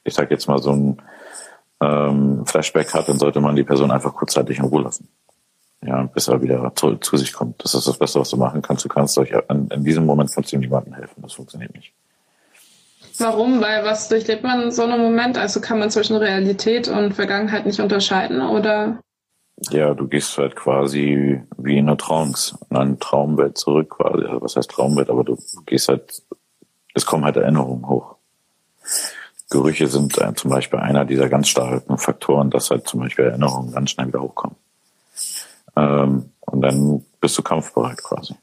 [0.05, 1.03] ich sag jetzt mal so ein
[1.81, 5.09] ähm, Flashback hat, dann sollte man die Person einfach kurzzeitig in Ruhe lassen
[5.85, 7.65] ja, bis er wieder zu, zu, sich kommt.
[7.65, 8.85] Das ist das Beste, was du machen kannst.
[8.85, 11.23] Du kannst euch in, in diesem Moment kannst du ihm niemandem helfen.
[11.23, 11.93] Das funktioniert nicht.
[13.19, 13.61] Warum?
[13.61, 15.39] Weil was durchlebt man in so einem Moment?
[15.39, 19.01] Also kann man zwischen Realität und Vergangenheit nicht unterscheiden, oder?
[19.71, 24.25] Ja, du gehst halt quasi wie in einer Trance, in eine Traumwelt zurück quasi.
[24.25, 25.11] Also was heißt Traumwelt?
[25.11, 26.23] Aber du gehst halt,
[26.95, 28.17] es kommen halt Erinnerungen hoch.
[29.51, 33.73] Gerüche sind äh, zum Beispiel einer dieser ganz starken Faktoren, dass halt zum Beispiel Erinnerungen
[33.73, 34.57] ganz schnell wieder hochkommen.
[35.81, 38.35] Ähm, und dann bist du kampfbereit quasi.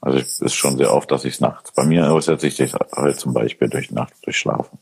[0.00, 1.72] Also es ist schon sehr oft, dass ich nachts.
[1.72, 4.78] Bei mir äußert sich das halt zum Beispiel durch Nacht, durch Schlafen.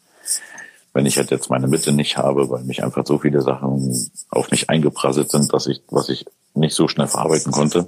[0.94, 4.50] Wenn ich halt jetzt meine Mitte nicht habe, weil mich einfach so viele Sachen auf
[4.50, 7.86] mich eingeprasselt sind, dass ich, was ich nicht so schnell verarbeiten konnte,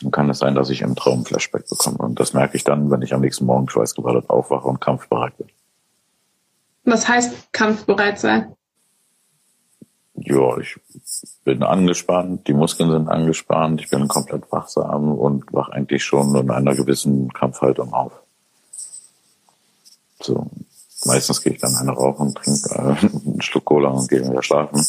[0.00, 1.98] dann kann es sein, dass ich im Traum Flashback bekomme.
[1.98, 5.48] Und das merke ich dann, wenn ich am nächsten Morgen schweißgebadet aufwache und kampfbereit bin.
[6.84, 8.54] Was heißt kampfbereit sein?
[10.22, 10.78] Ja, ich
[11.44, 16.50] bin angespannt, die Muskeln sind angespannt, ich bin komplett wachsam und wach eigentlich schon in
[16.50, 18.12] einer gewissen Kampfhaltung auf.
[20.20, 20.46] So,
[21.06, 24.84] meistens gehe ich dann eine rauchen, trinke äh, einen Schluck Cola und gehe wieder schlafen.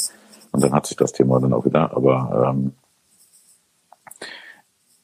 [0.52, 1.96] Und dann hat sich das Thema dann auch wieder.
[1.96, 2.74] Aber ähm,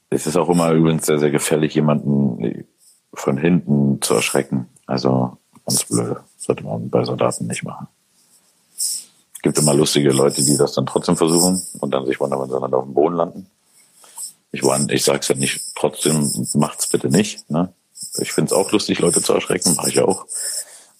[0.09, 2.65] es ist auch immer übrigens sehr, sehr gefährlich, jemanden
[3.13, 4.67] von hinten zu erschrecken.
[4.85, 6.17] Also ganz blöd.
[6.35, 7.87] Sollte man bei Soldaten nicht machen.
[9.37, 12.49] Es gibt immer lustige Leute, die das dann trotzdem versuchen und dann sich wundern, wenn
[12.49, 13.47] sie dann auf dem Boden landen.
[14.51, 17.47] Ich, war, ich sag's ja nicht, trotzdem macht's bitte nicht.
[17.49, 17.71] Ne?
[18.19, 20.25] Ich find's auch lustig, Leute zu erschrecken, mache ich auch.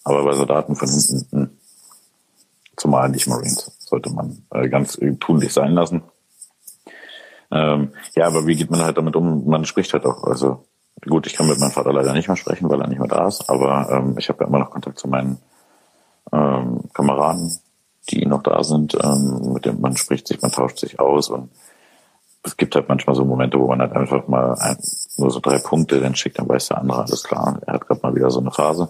[0.04, 1.50] Aber bei Soldaten von hinten, hm,
[2.76, 6.04] zumal nicht Marines, sollte man äh, ganz tunlich sein lassen.
[7.50, 9.48] Ähm, ja, aber wie geht man halt damit um?
[9.48, 10.66] Man spricht halt auch, also
[11.06, 13.28] gut, ich kann mit meinem Vater leider nicht mehr sprechen, weil er nicht mehr da
[13.28, 15.40] ist, aber ähm, ich habe ja immer noch Kontakt zu meinen
[16.32, 17.58] ähm, Kameraden,
[18.10, 21.50] die noch da sind, ähm, mit dem man spricht sich, man tauscht sich aus und
[22.44, 24.78] es gibt halt manchmal so Momente, wo man halt einfach mal ein,
[25.18, 28.02] nur so drei Punkte dann schickt, dann weiß der andere, alles klar, er hat gerade
[28.02, 28.90] mal wieder so eine Phase.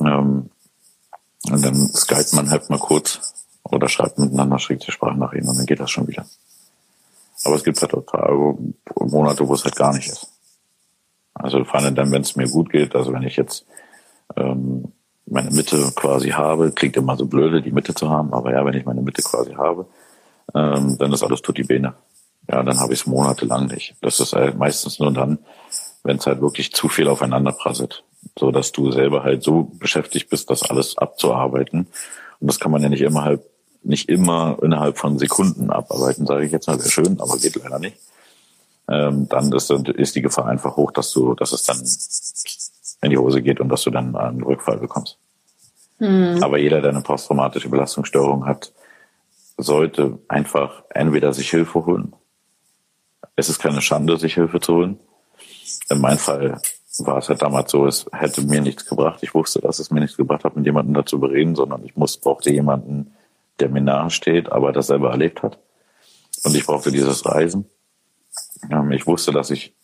[0.00, 0.50] Ähm,
[1.50, 5.66] und dann skypt man halt mal kurz oder schreibt miteinander, schickt die Sprachnachrichten und dann
[5.66, 6.26] geht das schon wieder.
[7.44, 8.56] Aber es gibt halt auch Tage,
[9.00, 10.28] Monate, wo es halt gar nicht ist.
[11.34, 13.66] Also vor allem dann, wenn es mir gut geht, also wenn ich jetzt
[14.36, 14.92] ähm,
[15.26, 18.74] meine Mitte quasi habe, klingt immer so blöde, die Mitte zu haben, aber ja, wenn
[18.74, 19.86] ich meine Mitte quasi habe,
[20.54, 21.94] ähm, dann ist alles tutti bene.
[22.48, 23.96] Ja, dann habe ich es monatelang nicht.
[24.00, 25.38] Das ist halt meistens nur dann,
[26.04, 28.04] wenn es halt wirklich zu viel aufeinander prasselt,
[28.38, 31.88] so dass du selber halt so beschäftigt bist, das alles abzuarbeiten.
[32.38, 33.40] Und das kann man ja nicht immer halt
[33.86, 37.78] nicht immer innerhalb von Sekunden abarbeiten, sage ich jetzt mal, wäre schön, aber geht leider
[37.78, 37.96] nicht.
[38.88, 41.78] Ähm, dann ist, ist die Gefahr einfach hoch, dass du, dass es dann
[43.06, 45.18] in die Hose geht und dass du dann einen Rückfall bekommst.
[45.98, 46.42] Hm.
[46.42, 48.72] Aber jeder, der eine posttraumatische Belastungsstörung hat,
[49.56, 52.14] sollte einfach entweder sich Hilfe holen.
[53.36, 55.00] Es ist keine Schande, sich Hilfe zu holen.
[55.88, 56.60] In meinem Fall
[56.98, 59.22] war es halt damals so, es hätte mir nichts gebracht.
[59.22, 62.16] Ich wusste, dass es mir nichts gebracht hat, mit jemandem dazu bereden, sondern ich muss,
[62.16, 63.12] brauchte jemanden,
[63.60, 65.58] der mir nahe steht, aber das selber erlebt hat.
[66.44, 67.66] Und ich brauchte dieses Reisen.
[68.70, 69.74] Ähm, ich wusste, dass ich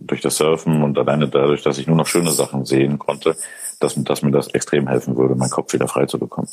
[0.00, 3.36] durch das Surfen und alleine dadurch, dass ich nur noch schöne Sachen sehen konnte,
[3.80, 6.48] dass, dass mir das extrem helfen würde, meinen Kopf wieder frei zu bekommen.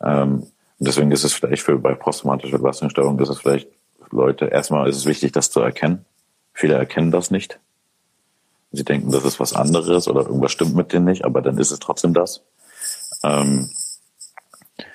[0.00, 0.46] Ähm,
[0.78, 3.68] deswegen ist es vielleicht für bei posttraumatischer Belastungsstörung, ist es vielleicht
[4.10, 6.04] Leute, erstmal ist es wichtig, das zu erkennen.
[6.52, 7.58] Viele erkennen das nicht.
[8.72, 11.70] Sie denken, das ist was anderes oder irgendwas stimmt mit denen nicht, aber dann ist
[11.70, 12.42] es trotzdem das.
[13.22, 13.70] Ähm,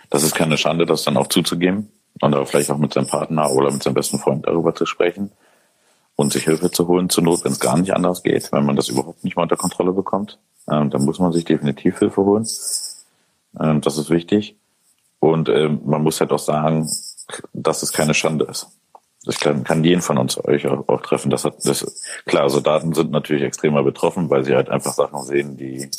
[0.10, 1.90] das ist keine Schande, das dann auch zuzugeben
[2.22, 5.32] und auch vielleicht auch mit seinem Partner oder mit seinem besten Freund darüber zu sprechen
[6.22, 8.76] und sich Hilfe zu holen zur Not, wenn es gar nicht anders geht, wenn man
[8.76, 10.40] das überhaupt nicht mal unter Kontrolle bekommt.
[10.70, 12.48] Ähm, dann muss man sich definitiv Hilfe holen.
[13.60, 14.56] Ähm, das ist wichtig.
[15.20, 16.90] Und ähm, man muss halt auch sagen,
[17.54, 18.68] dass es keine Schande ist.
[19.26, 21.30] Das kann, kann jeden von uns euch auch, auch treffen.
[21.30, 25.58] Das hat, das, klar, Soldaten sind natürlich extremer betroffen, weil sie halt einfach Sachen sehen,
[25.58, 25.90] die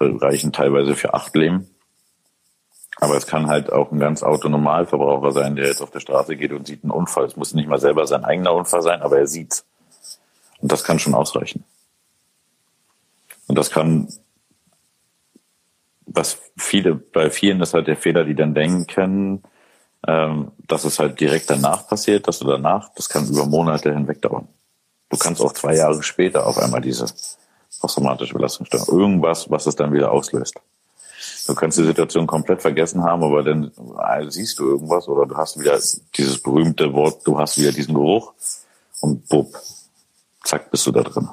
[0.00, 1.68] reichen teilweise für acht Leben.
[3.02, 6.52] Aber es kann halt auch ein ganz Autonormalverbraucher sein, der jetzt auf der Straße geht
[6.52, 7.24] und sieht einen Unfall.
[7.24, 9.66] Es muss nicht mal selber sein eigener Unfall sein, aber er sieht's.
[10.60, 11.64] Und das kann schon ausreichen.
[13.48, 14.06] Und das kann,
[16.06, 19.42] was viele, bei vielen ist halt der Fehler, die dann denken,
[20.06, 24.22] ähm, dass es halt direkt danach passiert, dass du danach, das kann über Monate hinweg
[24.22, 24.46] dauern.
[25.08, 27.06] Du kannst auch zwei Jahre später auf einmal diese
[27.80, 30.54] posttraumatische Belastungsstörung, irgendwas, was es dann wieder auslöst.
[31.46, 35.36] Du kannst die Situation komplett vergessen haben, aber dann äh, siehst du irgendwas oder du
[35.36, 35.78] hast wieder
[36.16, 38.32] dieses berühmte Wort, du hast wieder diesen Geruch
[39.00, 39.56] und bupp,
[40.44, 41.28] zack, bist du da drin.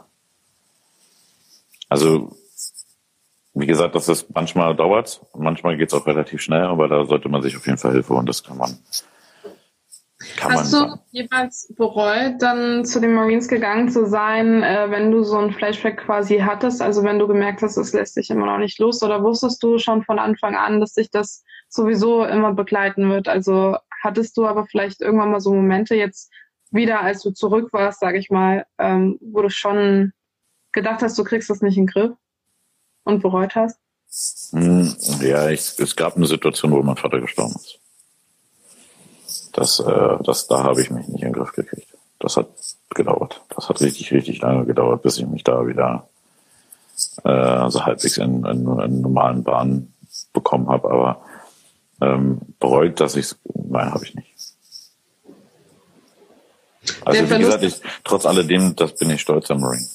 [1.90, 2.36] Also,
[3.54, 7.30] wie gesagt, das ist manchmal dauert, manchmal geht es auch relativ schnell, aber da sollte
[7.30, 8.80] man sich auf jeden Fall Hilfe holen, das kann man
[10.40, 15.24] kann Hast du jemals bereut, dann zu den Marines gegangen zu sein, äh, wenn du
[15.24, 16.82] so ein Flashback quasi hattest?
[16.82, 19.78] Also wenn du gemerkt hast, es lässt sich immer noch nicht los oder wusstest du
[19.78, 23.28] schon von Anfang an, dass sich das sowieso immer begleiten wird?
[23.28, 26.32] Also hattest du aber vielleicht irgendwann mal so Momente jetzt
[26.72, 30.14] wieder, als du zurück warst, sage ich mal, ähm, wo du schon
[30.72, 32.12] gedacht hast, du kriegst das nicht in den Griff
[33.04, 33.80] und bereut hast?
[34.52, 37.80] Hm, ja, ich, es gab eine Situation, wo mein Vater gestorben ist.
[39.54, 41.88] Das, äh, das, da habe ich mich nicht in den Griff gekriegt.
[42.20, 42.48] Das hat
[42.94, 43.42] gedauert.
[43.56, 46.08] Das hat richtig, richtig lange gedauert, bis ich mich da wieder
[47.24, 49.94] äh, so halbwegs in, in, in normalen Bahnen
[50.34, 50.90] bekommen habe.
[50.92, 51.22] Aber
[52.02, 54.30] ähm, bereut, dass ich nein, habe ich nicht.
[57.06, 59.86] Also wie gesagt, ich, trotz alledem, das bin ich stolz am Marine.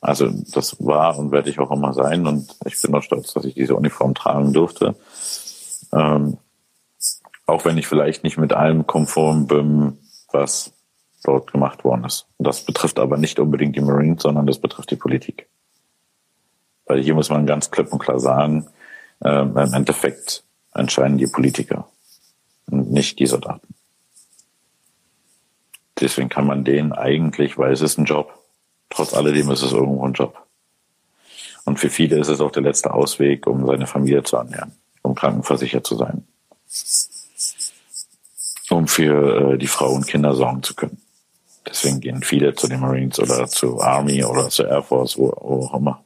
[0.00, 3.44] Also das war und werde ich auch immer sein und ich bin auch stolz, dass
[3.44, 4.94] ich diese Uniform tragen durfte.
[5.92, 6.38] Ähm,
[7.48, 9.98] auch wenn ich vielleicht nicht mit allem konform bin,
[10.30, 10.74] was
[11.24, 12.26] dort gemacht worden ist.
[12.38, 15.48] Das betrifft aber nicht unbedingt die Marines, sondern das betrifft die Politik.
[16.84, 18.68] Weil hier muss man ganz klipp und klar sagen,
[19.24, 20.44] äh, im Endeffekt
[20.74, 21.88] entscheiden die Politiker
[22.70, 23.74] und nicht die Soldaten.
[26.00, 28.38] deswegen kann man den eigentlich, weil es ist ein Job.
[28.90, 30.46] Trotz alledem ist es irgendwo ein Job.
[31.64, 34.72] Und für viele ist es auch der letzte Ausweg, um seine Familie zu ernähren,
[35.02, 36.26] um krankenversichert zu sein,
[38.70, 40.98] um für äh, die Frau und Kinder sorgen zu können.
[41.68, 45.66] Deswegen gehen viele zu den Marines oder zur Army oder zur Air Force, wo, wo
[45.66, 46.02] auch immer.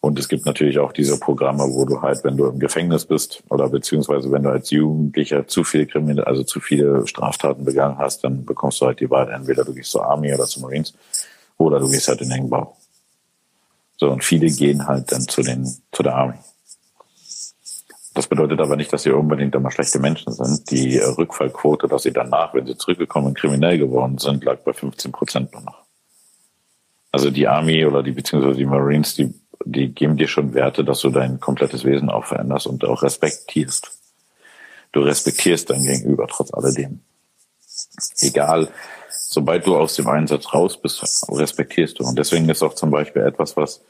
[0.00, 3.42] Und es gibt natürlich auch diese Programme, wo du halt, wenn du im Gefängnis bist
[3.48, 8.22] oder beziehungsweise wenn du als Jugendlicher zu viel Kriminal, also zu viele Straftaten begangen hast,
[8.22, 10.94] dann bekommst du halt die Wahl, entweder du gehst zur Army oder zu Marines
[11.56, 12.76] oder du gehst halt in den Bau.
[13.96, 16.36] So, und viele gehen halt dann zu den, zu der Army.
[18.16, 20.70] Das bedeutet aber nicht, dass sie unbedingt immer schlechte Menschen sind.
[20.70, 25.12] Die Rückfallquote, dass sie danach, wenn sie zurückgekommen und kriminell geworden sind, lag bei 15
[25.12, 25.82] Prozent nur noch.
[27.12, 29.34] Also die Army oder die, beziehungsweise die Marines, die,
[29.66, 33.90] die geben dir schon Werte, dass du dein komplettes Wesen auch veränderst und auch respektierst.
[34.92, 37.00] Du respektierst dein Gegenüber trotz alledem.
[38.20, 38.70] Egal,
[39.10, 42.04] sobald du aus dem Einsatz raus bist, respektierst du.
[42.04, 43.82] Und deswegen ist auch zum Beispiel etwas, was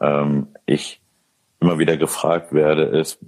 [0.00, 1.02] ähm, ich
[1.60, 3.18] immer wieder gefragt werde, ist,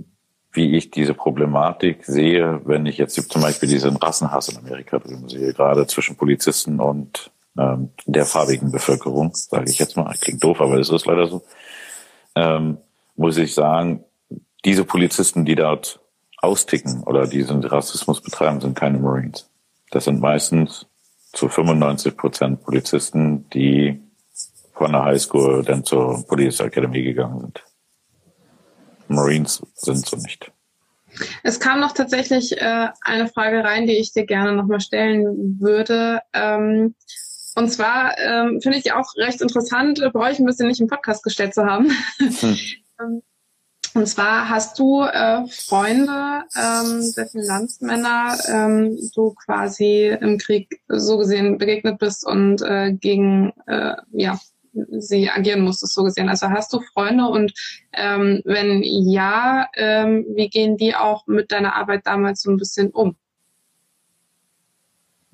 [0.52, 5.28] wie ich diese Problematik sehe, wenn ich jetzt zum Beispiel diesen Rassenhass in Amerika drüben
[5.28, 10.14] sehe, gerade zwischen Polizisten und ähm, der farbigen Bevölkerung, sage ich jetzt mal.
[10.20, 11.42] Klingt doof, aber es ist leider so.
[12.34, 12.78] Ähm,
[13.16, 14.04] muss ich sagen,
[14.64, 16.00] diese Polizisten, die dort
[16.38, 19.48] austicken oder diesen Rassismus betreiben, sind keine Marines.
[19.90, 20.86] Das sind meistens
[21.32, 24.00] zu 95 Prozent Polizisten, die
[24.72, 27.64] von der Highschool dann zur Police Academy gegangen sind.
[29.10, 30.50] Marines sind so nicht.
[31.42, 36.20] Es kam noch tatsächlich äh, eine Frage rein, die ich dir gerne nochmal stellen würde.
[36.32, 36.94] Ähm,
[37.56, 41.22] und zwar ähm, finde ich auch recht interessant, bei euch ein bisschen nicht im Podcast
[41.22, 41.90] gestellt zu haben.
[42.18, 42.56] Hm.
[43.00, 43.22] Ähm,
[43.94, 51.16] und zwar hast du äh, Freunde, ähm, dessen Landsmänner ähm, du quasi im Krieg so
[51.16, 54.38] gesehen begegnet bist und äh, gegen äh, ja
[54.98, 56.28] sie agieren musstest, so gesehen.
[56.28, 57.52] Also hast du Freunde und
[57.92, 62.90] ähm, wenn ja, ähm, wie gehen die auch mit deiner Arbeit damals so ein bisschen
[62.90, 63.16] um?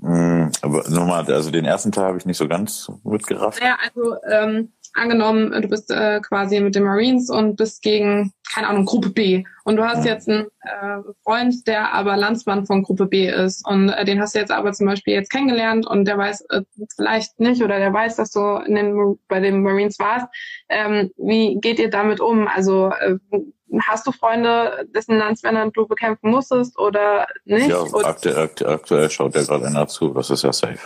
[0.03, 3.63] Hm, aber nochmal, also den ersten Teil habe ich nicht so ganz mitgerafft.
[3.63, 8.69] Ja, also ähm, angenommen, du bist äh, quasi mit den Marines und bist gegen, keine
[8.69, 9.45] Ahnung, Gruppe B.
[9.65, 10.13] Und du hast ja.
[10.13, 13.67] jetzt einen äh, Freund, der aber Landsmann von Gruppe B ist.
[13.67, 16.63] Und äh, den hast du jetzt aber zum Beispiel jetzt kennengelernt und der weiß äh,
[16.95, 20.27] vielleicht nicht oder der weiß, dass du in den, bei den Marines warst.
[20.69, 22.49] Ähm, wie geht ihr damit um?
[22.49, 23.19] Also äh,
[23.87, 27.69] hast du Freunde, dessen Landsmänner du bekämpfen musstest oder nicht?
[27.69, 28.07] Ja, oder?
[28.07, 30.11] Aktuell, aktuell schaut ja gerade einer zu.
[30.11, 30.79] Das ist ja safe.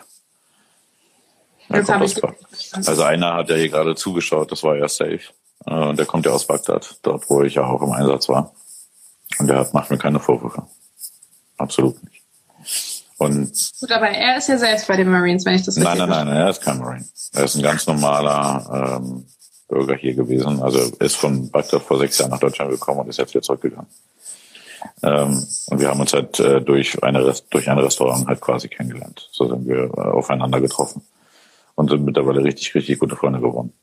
[1.68, 5.20] Also einer hat ja hier gerade zugeschaut, das war ja safe.
[5.64, 8.54] Und der kommt ja aus Bagdad, dort wo ich ja auch im Einsatz war.
[9.38, 10.66] Und der hat, macht mir keine Vorwürfe.
[11.56, 12.22] Absolut nicht.
[13.18, 16.08] Und Gut, aber er ist ja selbst bei den Marines, wenn ich das richtig Nein,
[16.08, 17.04] nein, nein, er ist kein Marine.
[17.34, 19.26] Er ist ein ganz normaler ähm,
[19.68, 20.62] Bürger hier gewesen.
[20.62, 23.90] Also ist von Bagdad vor sechs Jahren nach Deutschland gekommen und ist jetzt wieder zurückgegangen.
[25.02, 29.28] Ähm, und wir haben uns halt äh, durch eine durch ein Restaurant halt quasi kennengelernt.
[29.32, 31.02] So sind wir äh, aufeinander getroffen
[31.74, 33.74] und sind mittlerweile richtig, richtig gute Freunde geworden.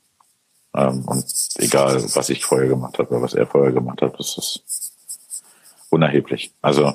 [0.77, 1.25] Ähm, und
[1.55, 4.93] egal, was ich vorher gemacht habe oder was er vorher gemacht hat, das ist
[5.89, 6.53] unerheblich.
[6.61, 6.93] Also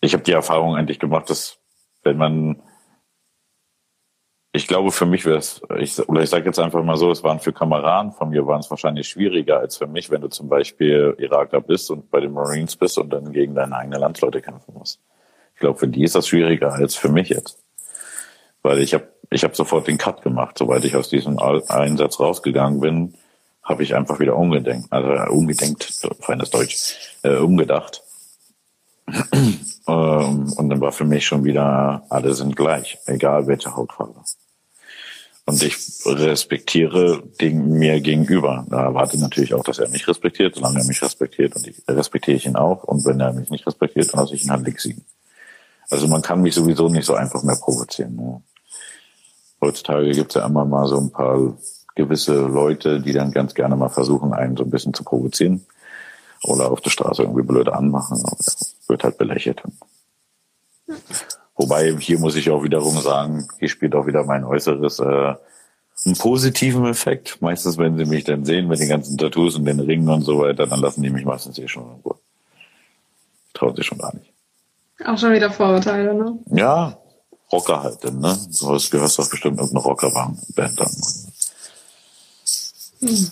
[0.00, 1.58] ich habe die Erfahrung eigentlich gemacht, dass
[2.02, 2.62] wenn man
[4.56, 7.22] ich glaube, für mich wäre es, ich, oder ich sage jetzt einfach mal so, es
[7.22, 10.48] waren für Kameraden von mir waren es wahrscheinlich schwieriger als für mich, wenn du zum
[10.48, 14.72] Beispiel Iraker bist und bei den Marines bist und dann gegen deine eigenen Landsleute kämpfen
[14.72, 14.98] musst.
[15.52, 17.65] Ich glaube, für die ist das schwieriger als für mich jetzt.
[18.66, 20.58] Weil ich habe ich hab sofort den Cut gemacht.
[20.58, 23.14] Sobald ich aus diesem Einsatz rausgegangen bin,
[23.62, 25.84] habe ich einfach wieder umgedenkt, also äh, umgedenkt,
[26.20, 28.02] feines Deutsch, äh, umgedacht.
[29.06, 34.20] ähm, und dann war für mich schon wieder, alle sind gleich, egal welche Hautfarbe.
[35.44, 38.66] Und ich respektiere den mir gegenüber.
[38.68, 41.54] Da erwarte natürlich auch, dass er mich respektiert, solange er mich respektiert.
[41.54, 42.82] Und ich respektiere ich ihn auch.
[42.82, 45.04] Und wenn er mich nicht respektiert, dann lasse ich ihn halt links liegen.
[45.88, 48.16] Also man kann mich sowieso nicht so einfach mehr provozieren.
[48.16, 48.42] Ne?
[49.66, 51.56] Heutzutage gibt es ja immer mal so ein paar
[51.94, 55.66] gewisse Leute, die dann ganz gerne mal versuchen, einen so ein bisschen zu provozieren
[56.44, 58.22] oder auf der Straße irgendwie blöde anmachen.
[58.86, 59.62] Wird halt belächelt.
[61.56, 65.34] Wobei, hier muss ich auch wiederum sagen, hier spielt auch wieder mein Äußeres äh,
[66.04, 67.40] einen positiven Effekt.
[67.40, 70.38] Meistens, wenn sie mich dann sehen mit den ganzen Tattoos und den Ringen und so
[70.38, 72.16] weiter, dann lassen die mich meistens eh schon irgendwo.
[73.54, 74.30] Trauen sich schon gar nicht.
[75.04, 76.38] Auch schon wieder Vorurteile, ne?
[76.52, 76.98] Ja,
[77.52, 78.38] Rocker halt denn, ne?
[78.60, 80.90] Du hast, gehörst doch bestimmt irgendeine Rockerband an.
[83.00, 83.30] Hm.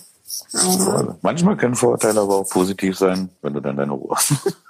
[0.52, 4.32] Also, manchmal können Vorurteile aber auch positiv sein, wenn du dann deine Ruhe hast.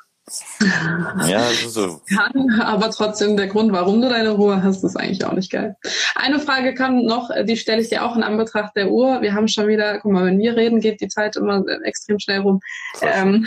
[1.26, 2.00] Ja, das ist so.
[2.08, 5.76] Kann, aber trotzdem der Grund, warum du deine Ruhe hast, ist eigentlich auch nicht geil.
[6.14, 9.20] Eine Frage kam noch, die stelle ich dir auch in Anbetracht der Uhr.
[9.20, 12.40] Wir haben schon wieder, guck mal, wenn wir reden, geht die Zeit immer extrem schnell
[12.40, 12.60] rum.
[13.02, 13.46] Ähm,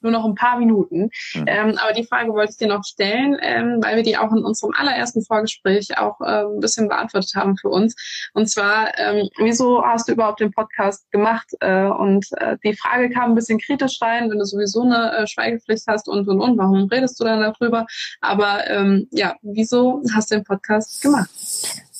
[0.00, 1.10] nur noch ein paar Minuten.
[1.34, 1.44] Mhm.
[1.46, 4.44] Ähm, aber die Frage wollte ich dir noch stellen, ähm, weil wir die auch in
[4.44, 7.94] unserem allerersten Vorgespräch auch äh, ein bisschen beantwortet haben für uns.
[8.34, 11.48] Und zwar, ähm, wieso hast du überhaupt den Podcast gemacht?
[11.60, 15.26] Äh, und äh, die Frage kam ein bisschen kritisch rein, wenn du sowieso eine äh,
[15.26, 17.86] Schweigepflicht hast und und und, warum redest du dann darüber?
[18.20, 21.30] Aber ähm, ja, wieso hast du den Podcast gemacht?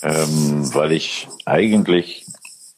[0.02, 2.24] Ähm, weil ich eigentlich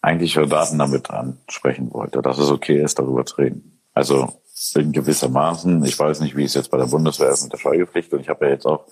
[0.03, 3.81] eigentlich Daten damit ansprechen wollte, dass es okay ist, darüber zu reden.
[3.93, 4.40] Also
[4.75, 5.85] in gewissermaßen.
[5.85, 8.29] Ich weiß nicht, wie es jetzt bei der Bundeswehr ist mit der Schweigepflicht und ich
[8.29, 8.85] habe ja jetzt auch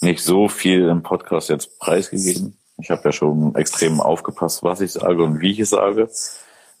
[0.00, 2.56] nicht so viel im Podcast jetzt preisgegeben.
[2.78, 6.08] Ich habe ja schon extrem aufgepasst, was ich sage und wie ich es sage.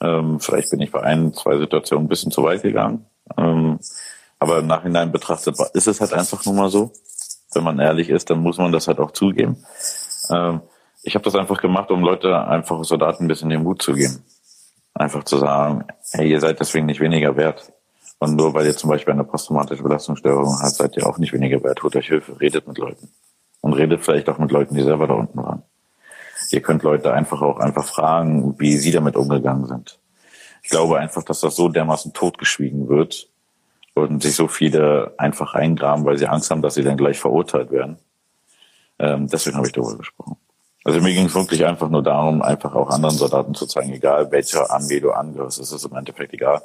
[0.00, 3.06] Ähm, vielleicht bin ich bei ein, zwei Situationen ein bisschen zu weit gegangen.
[3.36, 3.78] Ähm,
[4.38, 6.92] aber im Nachhinein betrachtet ist es halt einfach nur mal so.
[7.52, 9.64] Wenn man ehrlich ist, dann muss man das halt auch zugeben.
[10.30, 10.60] Ähm,
[11.02, 14.24] ich habe das einfach gemacht, um Leute einfach Soldaten ein bisschen den Mut zu geben.
[14.94, 17.72] Einfach zu sagen, hey, ihr seid deswegen nicht weniger wert.
[18.24, 21.62] Und nur weil ihr zum Beispiel eine posttraumatische Belastungsstörung habt, seid ihr auch nicht weniger
[21.62, 21.82] wert.
[21.82, 23.10] Holt euch Hilfe, redet mit Leuten.
[23.60, 25.62] Und redet vielleicht auch mit Leuten, die selber da unten waren.
[26.50, 29.98] Ihr könnt Leute einfach auch einfach fragen, wie sie damit umgegangen sind.
[30.62, 33.28] Ich glaube einfach, dass das so dermaßen totgeschwiegen wird
[33.92, 37.70] und sich so viele einfach eingraben, weil sie Angst haben, dass sie dann gleich verurteilt
[37.70, 37.98] werden.
[38.98, 40.36] Ähm, deswegen habe ich darüber gesprochen.
[40.82, 44.30] Also mir ging es wirklich einfach nur darum, einfach auch anderen Soldaten zu zeigen, egal
[44.30, 46.62] welcher Armee du angehörst, es ist im Endeffekt egal.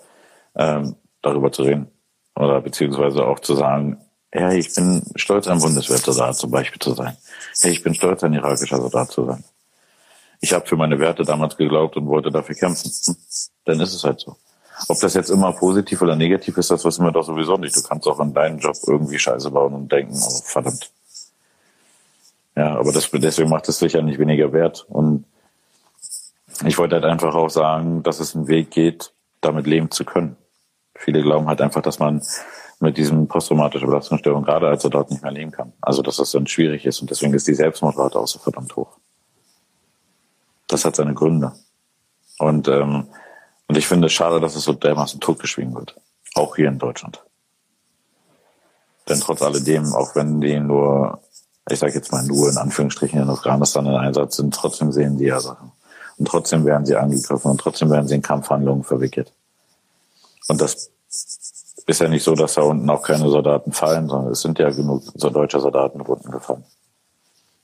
[0.56, 1.88] Ähm, darüber zu reden.
[2.36, 3.98] Oder beziehungsweise auch zu sagen,
[4.34, 7.18] ja, ich bin stolz, ein Bundeswehrsoldat zum Beispiel zu sein.
[7.60, 9.44] Hey, ich bin stolz, ein irakischer Soldat zu sein.
[10.40, 12.92] Ich habe für meine Werte damals geglaubt und wollte dafür kämpfen.
[13.06, 13.16] Hm,
[13.66, 14.38] dann ist es halt so.
[14.88, 17.76] Ob das jetzt immer positiv oder negativ ist, das wissen wir doch sowieso nicht.
[17.76, 20.90] Du kannst auch in deinem Job irgendwie Scheiße bauen und denken, oh, verdammt.
[22.56, 24.86] Ja, aber das, deswegen macht es sicher nicht weniger wert.
[24.88, 25.26] Und
[26.66, 29.12] ich wollte halt einfach auch sagen, dass es einen Weg geht,
[29.42, 30.38] damit leben zu können.
[31.00, 32.22] Viele glauben halt einfach, dass man
[32.80, 35.74] mit diesem posttraumatischen Belastungsstörung gerade als Soldat nicht mehr leben kann.
[35.82, 38.98] Also dass das dann schwierig ist und deswegen ist die Selbstmordrate auch so verdammt hoch.
[40.68, 41.54] Das hat seine Gründe.
[42.38, 43.08] Und, ähm,
[43.68, 45.96] und ich finde es schade, dass es so dermaßen totgeschwiegen wird.
[46.36, 47.24] Auch hier in Deutschland.
[49.08, 51.22] Denn trotz alledem, auch wenn die nur,
[51.70, 55.26] ich sage jetzt mal nur in Anführungsstrichen in Afghanistan in Einsatz sind, trotzdem sehen die
[55.26, 55.72] ja Sachen.
[56.18, 59.34] Und trotzdem werden sie angegriffen und trotzdem werden sie in Kampfhandlungen verwickelt.
[60.50, 60.92] Und das
[61.86, 64.70] ist ja nicht so, dass da unten auch keine Soldaten fallen, sondern es sind ja
[64.70, 66.66] genug so deutsche Soldaten unten gefallen.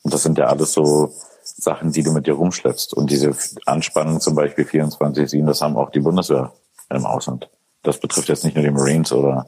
[0.04, 1.12] Und das sind ja alles so
[1.44, 2.94] Sachen, die du mit dir rumschleppst.
[2.94, 6.54] Und diese Anspannung zum Beispiel 24-7, das haben auch die Bundeswehr
[6.90, 7.50] im Ausland.
[7.82, 9.48] Das betrifft jetzt nicht nur die Marines oder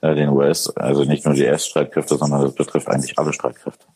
[0.00, 3.86] äh, den US, also nicht nur die S-Streitkräfte, sondern das betrifft eigentlich alle Streitkräfte.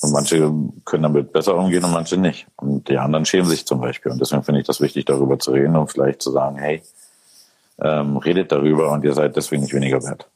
[0.00, 0.52] Und manche
[0.84, 2.46] können damit besser umgehen und manche nicht.
[2.56, 4.12] Und die anderen schämen sich zum Beispiel.
[4.12, 6.82] Und deswegen finde ich das wichtig, darüber zu reden und vielleicht zu sagen, hey,
[7.80, 10.28] ähm, redet darüber und ihr seid deswegen nicht weniger wert.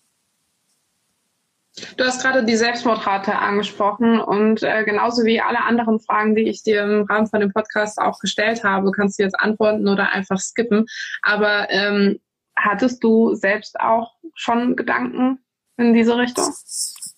[1.97, 6.63] Du hast gerade die Selbstmordrate angesprochen und äh, genauso wie alle anderen Fragen, die ich
[6.63, 10.39] dir im Rahmen von dem Podcast auch gestellt habe, kannst du jetzt antworten oder einfach
[10.39, 10.87] skippen.
[11.23, 12.19] Aber ähm,
[12.57, 15.39] hattest du selbst auch schon Gedanken
[15.77, 16.53] in diese Richtung?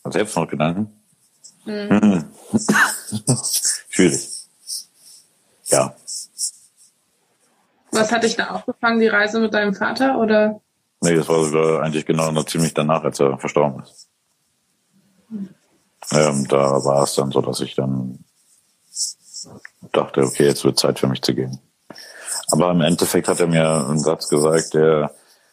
[0.05, 0.93] Selbstmordgedanken?
[1.64, 2.25] Mhm.
[3.89, 4.29] Schwierig.
[5.66, 5.95] Ja,
[7.93, 10.61] was hat dich da aufgefangen, die Reise mit deinem Vater oder?
[11.01, 14.09] Nee, das war sogar eigentlich genau noch ziemlich danach, als er verstorben ist.
[16.11, 18.24] Ähm, da war es dann so, dass ich dann
[19.93, 21.59] dachte, okay, jetzt wird Zeit für mich zu gehen.
[22.51, 25.12] Aber im Endeffekt hat er mir einen Satz gesagt, der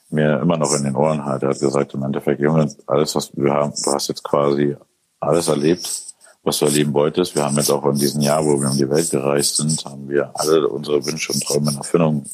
[0.09, 1.43] mir immer noch in den Ohren hat.
[1.43, 4.75] Er hat gesagt, im Endeffekt, Junge, alles, was wir haben, du hast jetzt quasi
[5.19, 6.08] alles erlebt,
[6.43, 7.35] was du erleben wolltest.
[7.35, 10.09] Wir haben jetzt auch in diesem Jahr, wo wir um die Welt gereist sind, haben
[10.09, 12.25] wir alle unsere Wünsche und Träume in Erfüllung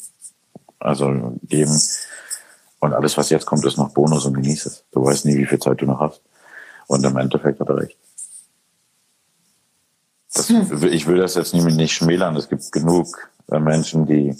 [0.78, 1.80] also geben.
[2.78, 4.84] Und alles, was jetzt kommt, ist noch Bonus und genieß es.
[4.92, 6.20] Du weißt nie, wie viel Zeit du noch hast.
[6.86, 7.96] Und im Endeffekt hat er recht.
[10.34, 10.82] Das, hm.
[10.92, 12.36] Ich will das jetzt nicht schmälern.
[12.36, 14.36] Es gibt genug äh, Menschen, die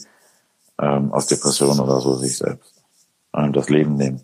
[0.79, 2.75] ähm, aus Depressionen oder so sich selbst
[3.35, 4.21] ähm, das Leben nehmen.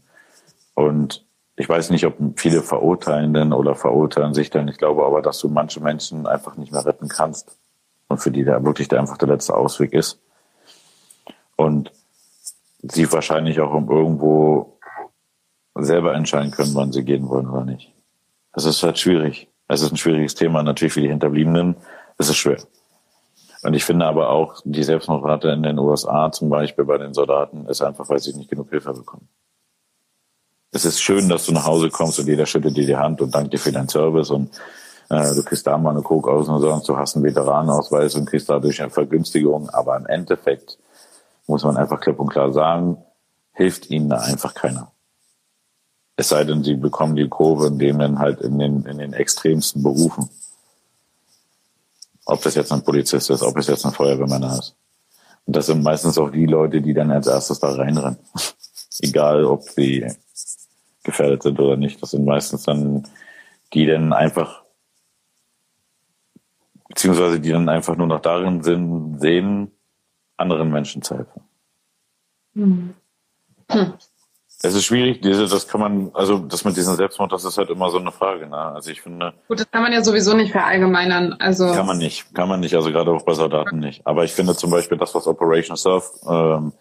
[0.74, 1.24] Und
[1.62, 4.66] ich weiß nicht, ob viele verurteilen oder verurteilen sich denn.
[4.66, 7.56] Ich glaube aber, dass du manche Menschen einfach nicht mehr retten kannst.
[8.08, 10.20] Und für die da wirklich der einfach der letzte Ausweg ist.
[11.54, 11.92] Und
[12.82, 14.80] sie wahrscheinlich auch irgendwo
[15.76, 17.92] selber entscheiden können, wann sie gehen wollen oder nicht.
[18.54, 19.48] Es ist halt schwierig.
[19.68, 20.64] Es ist ein schwieriges Thema.
[20.64, 21.76] Natürlich für die Hinterbliebenen
[22.18, 22.58] ist es schwer.
[23.62, 27.66] Und ich finde aber auch, die Selbstmordrate in den USA zum Beispiel bei den Soldaten
[27.66, 29.28] ist einfach, weil sie nicht genug Hilfe bekommen.
[30.72, 33.34] Es ist schön, dass du nach Hause kommst und jeder schüttet dir die Hand und
[33.34, 34.50] dankt dir für deinen Service und
[35.10, 38.24] äh, du kriegst da mal eine Coke aus und sonst du hast einen Veteranenausweis und
[38.24, 39.68] kriegst dadurch eine Vergünstigung.
[39.68, 40.78] Aber im Endeffekt
[41.46, 42.96] muss man einfach klipp und klar sagen,
[43.52, 44.90] hilft ihnen da einfach keiner.
[46.16, 49.82] Es sei denn, sie bekommen die Kurve in dem halt in den, in den extremsten
[49.82, 50.30] Berufen.
[52.24, 54.74] Ob das jetzt ein Polizist ist, ob es jetzt ein Feuerwehrmann ist.
[55.44, 58.18] Und das sind meistens auch die Leute, die dann als erstes da reinrennen.
[59.00, 60.06] Egal, ob sie
[61.02, 62.02] gefährdet sind oder nicht.
[62.02, 63.06] Das sind meistens dann,
[63.72, 64.62] die dann einfach,
[66.88, 69.72] beziehungsweise die dann einfach nur noch darin sind, sehen,
[70.36, 71.42] anderen Menschen zu helfen.
[72.54, 72.94] Hm.
[73.70, 73.94] Hm.
[74.64, 77.68] Es ist schwierig, diese, das kann man, also das mit diesem Selbstmord, das ist halt
[77.70, 78.46] immer so eine Frage.
[78.46, 78.56] Ne?
[78.56, 79.34] Also ich finde.
[79.48, 81.32] Gut, das kann man ja sowieso nicht verallgemeinern.
[81.40, 84.06] Also kann man nicht, kann man nicht, also gerade auch bei Soldaten nicht.
[84.06, 86.72] Aber ich finde zum Beispiel das, was Operation Surf ähm,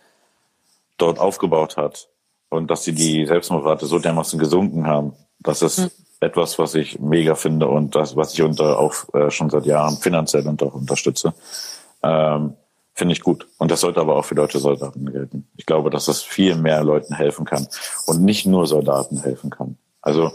[0.98, 2.08] dort aufgebaut hat
[2.52, 5.90] und dass sie die Selbstmordrate so dermaßen gesunken haben, das ist mhm.
[6.20, 9.98] etwas, was ich mega finde und das, was ich unter auch äh, schon seit Jahren
[9.98, 11.34] finanziell unter, unterstütze.
[12.04, 12.54] Ähm,
[12.94, 13.48] Finde ich gut.
[13.58, 15.48] Und das sollte aber auch für deutsche Soldaten gelten.
[15.56, 17.66] Ich glaube, dass das viel mehr Leuten helfen kann
[18.06, 19.78] und nicht nur Soldaten helfen kann.
[20.02, 20.32] Also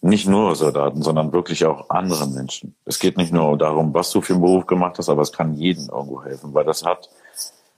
[0.00, 2.74] nicht nur Soldaten, sondern wirklich auch anderen Menschen.
[2.84, 5.54] Es geht nicht nur darum, was du für einen Beruf gemacht hast, aber es kann
[5.54, 7.08] jedem irgendwo helfen, weil das hat,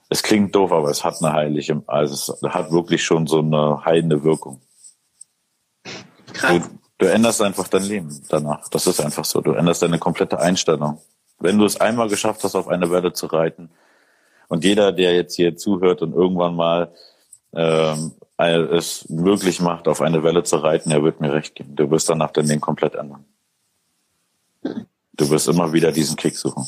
[0.09, 3.85] es klingt doof, aber es hat eine heilige, also es hat wirklich schon so eine
[3.85, 4.61] heilende Wirkung.
[5.85, 6.63] Du,
[6.99, 8.69] du änderst einfach dein Leben danach.
[8.69, 9.41] Das ist einfach so.
[9.41, 11.01] Du änderst deine komplette Einstellung.
[11.39, 13.71] Wenn du es einmal geschafft hast, auf eine Welle zu reiten,
[14.49, 16.95] und jeder, der jetzt hier zuhört und irgendwann mal
[17.53, 21.75] ähm, es möglich macht, auf eine Welle zu reiten, er wird mir recht geben.
[21.75, 23.25] Du wirst danach dein Leben komplett ändern.
[24.63, 26.67] Du wirst immer wieder diesen Kick suchen.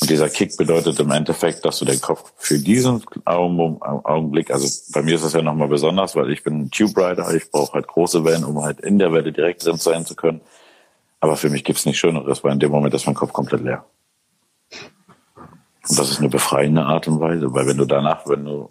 [0.00, 5.02] Und dieser Kick bedeutet im Endeffekt, dass du den Kopf für diesen Augenblick, also bei
[5.02, 7.86] mir ist es ja nochmal besonders, weil ich bin ein Tube Rider, ich brauche halt
[7.86, 10.40] große Wellen, um halt in der Welle direkt drin sein zu können.
[11.20, 13.84] Aber für mich gibt's nichts Schöneres, weil in dem Moment ist mein Kopf komplett leer.
[15.88, 18.70] Und das ist eine befreiende Art und Weise, weil wenn du danach, wenn du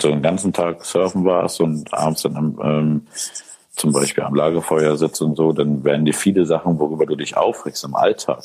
[0.00, 3.06] so einen ganzen Tag surfen warst und abends dann am, ähm,
[3.76, 7.36] zum Beispiel am Lagerfeuer sitzt und so, dann werden dir viele Sachen, worüber du dich
[7.36, 8.42] aufregst im Alltag,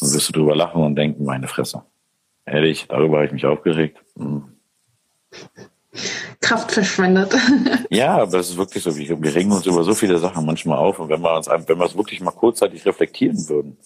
[0.00, 1.82] dann wirst du drüber lachen und denken, meine Fresse.
[2.46, 3.98] Ehrlich, darüber habe ich mich aufgeregt.
[4.16, 4.44] Hm.
[6.40, 7.34] Kraft verschwendet.
[7.90, 8.96] ja, aber es ist wirklich so.
[8.96, 10.98] Wir, wir regen uns über so viele Sachen manchmal auf.
[10.98, 13.76] Und wenn wir uns, wenn wir es wirklich mal kurzzeitig reflektieren würden,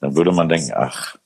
[0.00, 1.16] dann würde man denken, ach,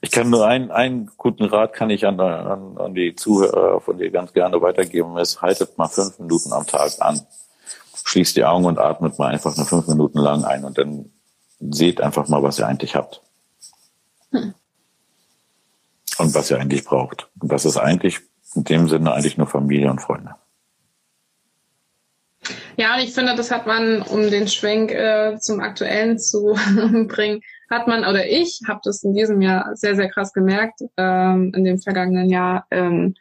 [0.00, 3.98] ich kann nur einen, einen guten Rat kann ich an, an, an die Zuhörer von
[3.98, 7.20] dir ganz gerne weitergeben, ist, haltet mal fünf Minuten am Tag an.
[8.04, 11.12] Schließt die Augen und atmet mal einfach nur fünf Minuten lang ein und dann
[11.60, 13.22] seht einfach mal, was ihr eigentlich habt.
[14.32, 14.54] Hm.
[16.18, 17.28] Und was ihr eigentlich braucht.
[17.40, 18.20] Und das ist eigentlich
[18.54, 20.34] in dem Sinne eigentlich nur Familie und Freunde.
[22.76, 26.56] Ja, und ich finde, das hat man, um den Schwenk äh, zum Aktuellen zu
[27.08, 31.52] bringen, hat man oder ich habe das in diesem Jahr sehr, sehr krass gemerkt, ähm,
[31.54, 33.14] in dem vergangenen Jahr, ähm,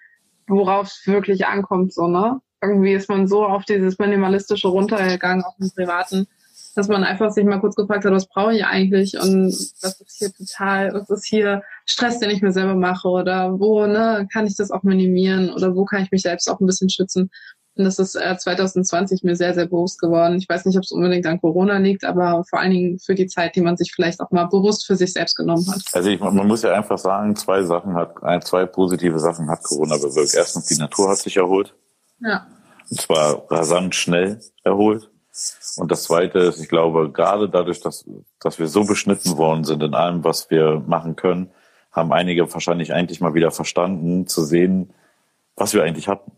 [0.47, 2.41] worauf es wirklich ankommt, so, ne?
[2.61, 6.27] Irgendwie ist man so auf dieses Minimalistische runtergegangen, auch im Privaten,
[6.75, 9.47] dass man einfach sich mal kurz gefragt hat, was brauche ich eigentlich und
[9.81, 13.85] was ist hier total, was ist hier Stress, den ich mir selber mache oder wo,
[13.85, 16.89] ne, kann ich das auch minimieren oder wo kann ich mich selbst auch ein bisschen
[16.89, 17.29] schützen.
[17.75, 20.35] Und das ist äh, 2020 mir sehr, sehr bewusst geworden.
[20.35, 23.27] Ich weiß nicht, ob es unbedingt an Corona liegt, aber vor allen Dingen für die
[23.27, 25.81] Zeit, die man sich vielleicht auch mal bewusst für sich selbst genommen hat.
[25.93, 29.95] Also ich, man muss ja einfach sagen, zwei Sachen hat, zwei positive Sachen hat Corona
[29.95, 30.33] bewirkt.
[30.35, 31.73] Erstens, die Natur hat sich erholt.
[32.19, 32.45] Ja.
[32.89, 35.09] Und zwar rasant schnell erholt.
[35.77, 38.05] Und das zweite ist, ich glaube, gerade dadurch, dass,
[38.39, 41.51] dass wir so beschnitten worden sind in allem, was wir machen können,
[41.91, 44.93] haben einige wahrscheinlich eigentlich mal wieder verstanden, zu sehen,
[45.55, 46.31] was wir eigentlich hatten.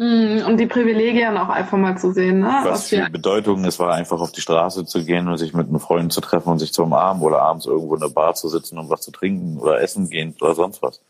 [0.00, 2.40] Mhm, um die Privilegien auch einfach mal zu sehen.
[2.40, 2.60] Ne?
[2.64, 5.78] Was für Bedeutung es war, einfach auf die Straße zu gehen und sich mit einem
[5.78, 8.78] Freund zu treffen und sich zu umarmen oder abends irgendwo in der Bar zu sitzen
[8.78, 11.02] und was zu trinken oder essen gehen oder sonst was.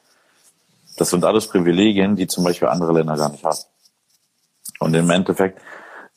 [0.97, 3.59] Das sind alles Privilegien, die zum Beispiel andere Länder gar nicht haben.
[4.81, 5.61] Und im Endeffekt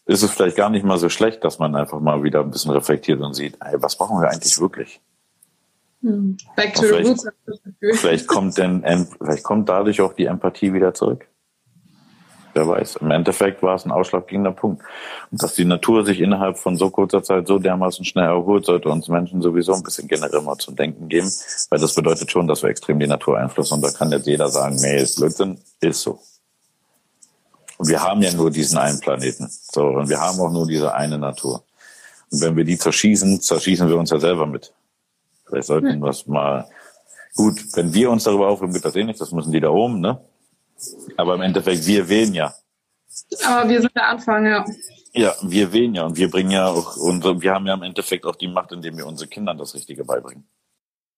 [0.05, 2.71] ist es vielleicht gar nicht mal so schlecht, dass man einfach mal wieder ein bisschen
[2.71, 4.99] reflektiert und sieht, ey, was brauchen wir eigentlich wirklich?
[6.01, 6.37] Hm.
[6.55, 7.25] Back to the roots.
[7.93, 8.83] Vielleicht kommt denn,
[9.17, 11.27] vielleicht kommt dadurch auch die Empathie wieder zurück.
[12.55, 12.97] Wer weiß.
[12.97, 14.83] Im Endeffekt war es ein ausschlaggebender Punkt.
[15.31, 18.89] Und dass die Natur sich innerhalb von so kurzer Zeit so dermaßen schnell erholt, sollte
[18.89, 21.31] uns Menschen sowieso ein bisschen generell mal zum Denken geben,
[21.69, 23.75] weil das bedeutet schon, dass wir extrem die Natur einflussen.
[23.75, 26.19] Und da kann jetzt jeder sagen, nee, ist Blödsinn, ist so.
[27.77, 29.49] Und wir haben ja nur diesen einen Planeten.
[29.49, 31.63] So, und wir haben auch nur diese eine Natur.
[32.31, 34.73] Und wenn wir die zerschießen, zerschießen wir uns ja selber mit.
[35.45, 36.67] Vielleicht sollten wir es mal,
[37.35, 39.99] gut, wenn wir uns darüber aufregen, wird das eh nicht, das müssen die da oben,
[39.99, 40.19] ne?
[41.17, 42.53] Aber im Endeffekt, wir wählen ja.
[43.45, 44.65] Aber wir sind der Anfang, ja.
[45.13, 48.25] Ja, wir wählen ja und wir bringen ja auch unsere, wir haben ja im Endeffekt
[48.25, 50.47] auch die Macht, indem wir unseren Kindern das Richtige beibringen.